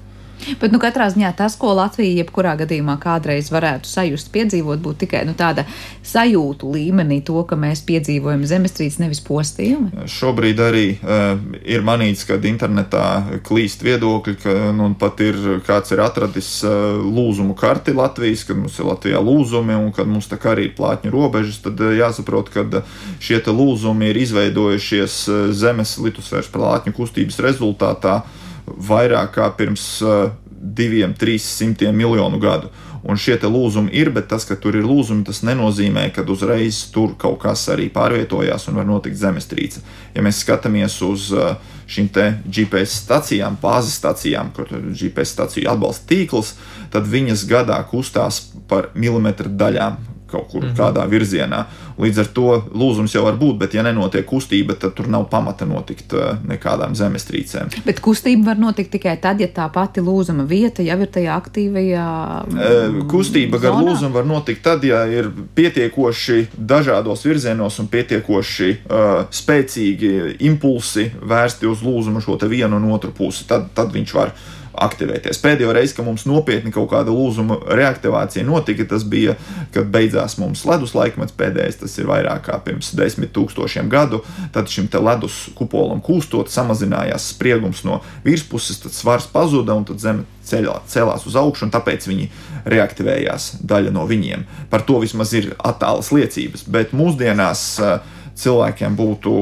[0.61, 5.24] Bet, nu, katrā ziņā tas, ko Latvija jebkurā gadījumā kādreiz varētu sajust, piedzīvot, būtu tikai
[5.28, 5.64] nu, tāda
[6.05, 10.05] sajūtu līmenī, to, ka mēs piedzīvojam zemestrīces, nevis postījumu.
[10.11, 16.05] Šobrīd arī uh, ir manīts, ka internetā klīst viedokļi, ka nu, pat ir kāds ir
[16.05, 20.55] atradis uh, lūzumu karti Latvijas, kad mums ir Latvijā lūzumi un kad mums tā kā
[20.55, 22.84] arī ir plātņu robežas, tad uh, jāsaprot, ka
[23.22, 28.22] šie lūzumi ir izveidojušies uh, zemes litosfēras plātņu kustības rezultātā
[28.67, 32.73] vairāk kā pirms uh, diviem, trīs simtiem miljonu gadu.
[33.05, 37.12] Un šie lūzumi ir, bet tas, ka tur ir lūzumi, tas nenozīmē, ka uzreiz tur
[37.21, 39.83] kaut kas arī pārvietojās un var notikt zemestrīce.
[40.15, 42.09] Ja mēs skatāmies uz uh, šīm
[42.49, 46.55] GPS stacijām, bāzes stacijām, kur GPS staciju atbalsta tīkls,
[46.91, 50.78] tad viņas gadā kustās par milimetru daļām kaut kur mm -hmm.
[50.78, 51.64] kādā virzienā.
[51.99, 55.64] Līdz ar to lūzums jau var būt, bet ja nenotiek kustība, tad tur nav pamata
[55.64, 57.70] notikt uh, nekādām zemestrīcēm.
[57.87, 62.07] Bet kustība var notikt tikai tad, ja tā pati lūzuma vieta jau ir tajā aktīvajā.
[62.51, 69.24] Uh, kustība gar lūzumu var notikt tad, ja ir pietiekoši dažādos virzienos un pietiekoši uh,
[69.30, 70.12] spēcīgi
[70.51, 73.47] impulsi vērsti uz lūzumu šo vienu un otru pusi.
[73.49, 74.35] Tad, tad viņš var
[74.83, 75.41] aktivēties.
[75.43, 79.37] Pēdējo reizi, kad mums nopietni kaut kāda lūzuma reaktivācija notika, tas bija,
[79.75, 84.22] kad beidzās mums ledus laikmets pēdējais, tas ir vairāk kā pirms desmit tūkstošiem gadu.
[84.55, 90.27] Tad šim ledus kupolam kūstot, samazinājās spriegums no virspuses, tad svars pazuda un tad zeme
[90.45, 92.29] ceļā, celās uz augšu, un tāpēc viņi
[92.68, 94.45] reaktivējās daļa no viņiem.
[94.72, 99.32] Par to vismaz ir attālas liecības, bet mūsdienās uh, cilvēkiem būtu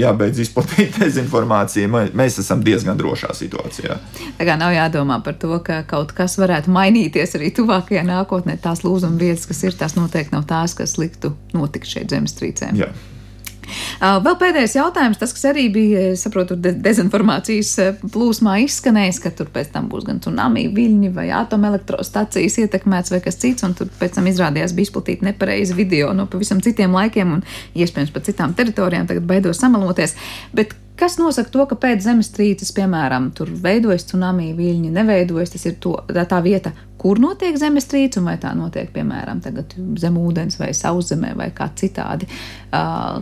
[0.00, 3.98] jābeidz izplatīt dezinformāciju, mēs esam diezgan drošā situācijā.
[4.38, 8.56] Tā kā nav jādomā par to, ka kaut kas varētu mainīties arī tuvākajā nākotnē.
[8.62, 12.80] Tās lūzuma vietas, kas ir, tās noteikti nav tās, kas liktu notikt šeit zemestrīcēm.
[12.80, 12.92] Jā.
[14.00, 17.72] Vēl pēdējais jautājums, tas, kas arī bija, saprotu, de dezinformācijas
[18.14, 23.40] plūsmā izskanējis, ka tur pēc tam būs gan tsunami viļņi vai atomelektrostacijas ietekmēts vai kas
[23.40, 27.44] cits, un tur pēc tam izrādījās bija izplatīta nepareiza video no pavisam citiem laikiem un
[27.74, 30.16] iespējams pat citām teritorijām, tagad beidos samaloties.
[30.54, 35.50] Bet Kas nosaka to, ka pēc zemestrīces, piemēram, tur veidojas tsunami viļņi, neveidojas?
[35.50, 36.70] Tas ir to, tā vieta,
[37.04, 39.42] kur notiek zemestrīce, un vai tā notiek, piemēram,
[40.00, 42.28] zem ūdens vai sauszemē vai kā citādi.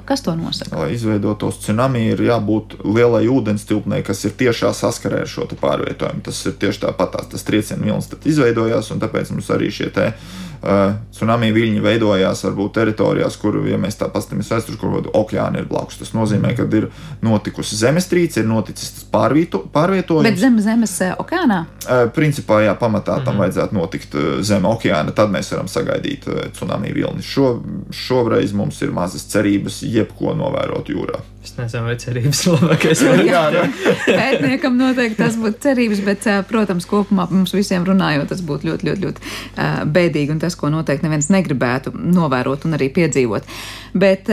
[0.07, 0.79] Kas to nosaka?
[0.79, 6.23] Lai izveidotos tsunami, ir jābūt lielai ūdens tilpnei, kas ir tiešā saskarē ar šo pārvietojumu.
[6.31, 10.41] Tas ir tieši tāpat, tas triecienu vilnis izveidojās, un tāpēc mums arī šie te uh,
[10.63, 15.99] tsunami viļņi veidojās varbūt teritorijās, kur, ja mēs tā paskatāmies vēsturē, kur okeāni ir blakus.
[15.99, 16.89] Tas nozīmē, ka ir
[17.25, 20.29] notikusi zemestrīce, ir noticis tas pārvieto, pārvietojums.
[20.29, 21.65] Bet zem zemes okeānā?
[21.83, 23.43] Uh, principā, jā, pamatā tam mm -hmm.
[23.43, 27.23] vajadzētu notikt zem okeāna, tad mēs varam sagaidīt tsunami vilni.
[27.23, 31.32] Šo, šoreiz mums ir mazas cerības jebko novērot jūrā.
[31.43, 33.81] Es nezinu, vai cerības ir labākais variants.
[34.07, 39.09] Pētniekam noteikti tas būtu cerības, bet, protams, kopumā mums visiem runājot, tas būtu ļoti, ļoti,
[39.09, 43.51] ļoti bēdīgi un tas, ko noteikti neviens negribētu novērot un arī piedzīvot.
[43.99, 44.31] Bet,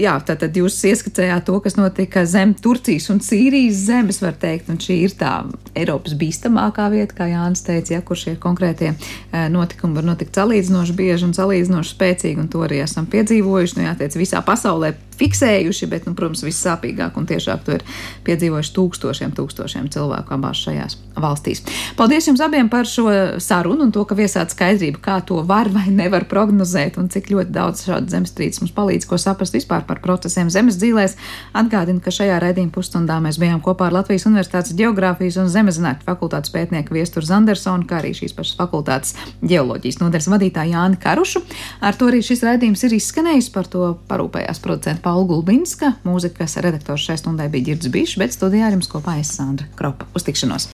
[0.00, 4.80] jā, tātad jūs ieskicējāt to, kas notika zem Turcijas un Sīrijas zemes, var teikt, un
[4.82, 5.32] šī ir tā
[5.76, 8.92] Eiropas bīstamākā vieta, kā Jānis teica, ja, kur šie konkrētie
[9.52, 14.18] notikumi var notikt salīdzinoši bieži un salīdzinoši spēcīgi, un to arī esam piedzīvojuši, nu jāteic,
[14.20, 17.84] visā pasaulē fiksējuši, bet, nu, protams, vissāpīgāk un tiešāk to ir
[18.26, 21.62] piedzīvojuši tūkstošiem, tūkstošiem cilvēku abās šajās valstīs.
[21.96, 23.08] Paldies jums abiem par šo
[23.40, 27.54] sarunu un to, ka viesāt skaidrību, kā to var vai nevar prognozēt un cik ļoti
[27.54, 31.16] daudz šādu zemestrīces mums palīdz, ko saprast vispār par procesiem zemes dzīvēs.
[31.56, 36.52] Atgādinu, ka šajā raidījuma pusstundā mēs bijām kopā ar Latvijas Universitātes Geogrāfijas un Zemezinātņu fakultātes
[36.54, 39.14] pētnieku Viesturu Zandersonu, kā arī šīs pašas fakultātes
[39.44, 41.44] ģeoloģijas nodaļas vadītāju Jāni Karušu.
[41.80, 47.06] Ar to arī šis raidījums ir izskanējis, par to parūpējās producenta Paula Gulbinska, mūzikas redaktors
[47.06, 50.08] šai stundai bija Girds Bišs, bet studijā ar jums kopā es Sandra Kropa.
[50.16, 50.64] Uz tikšanos!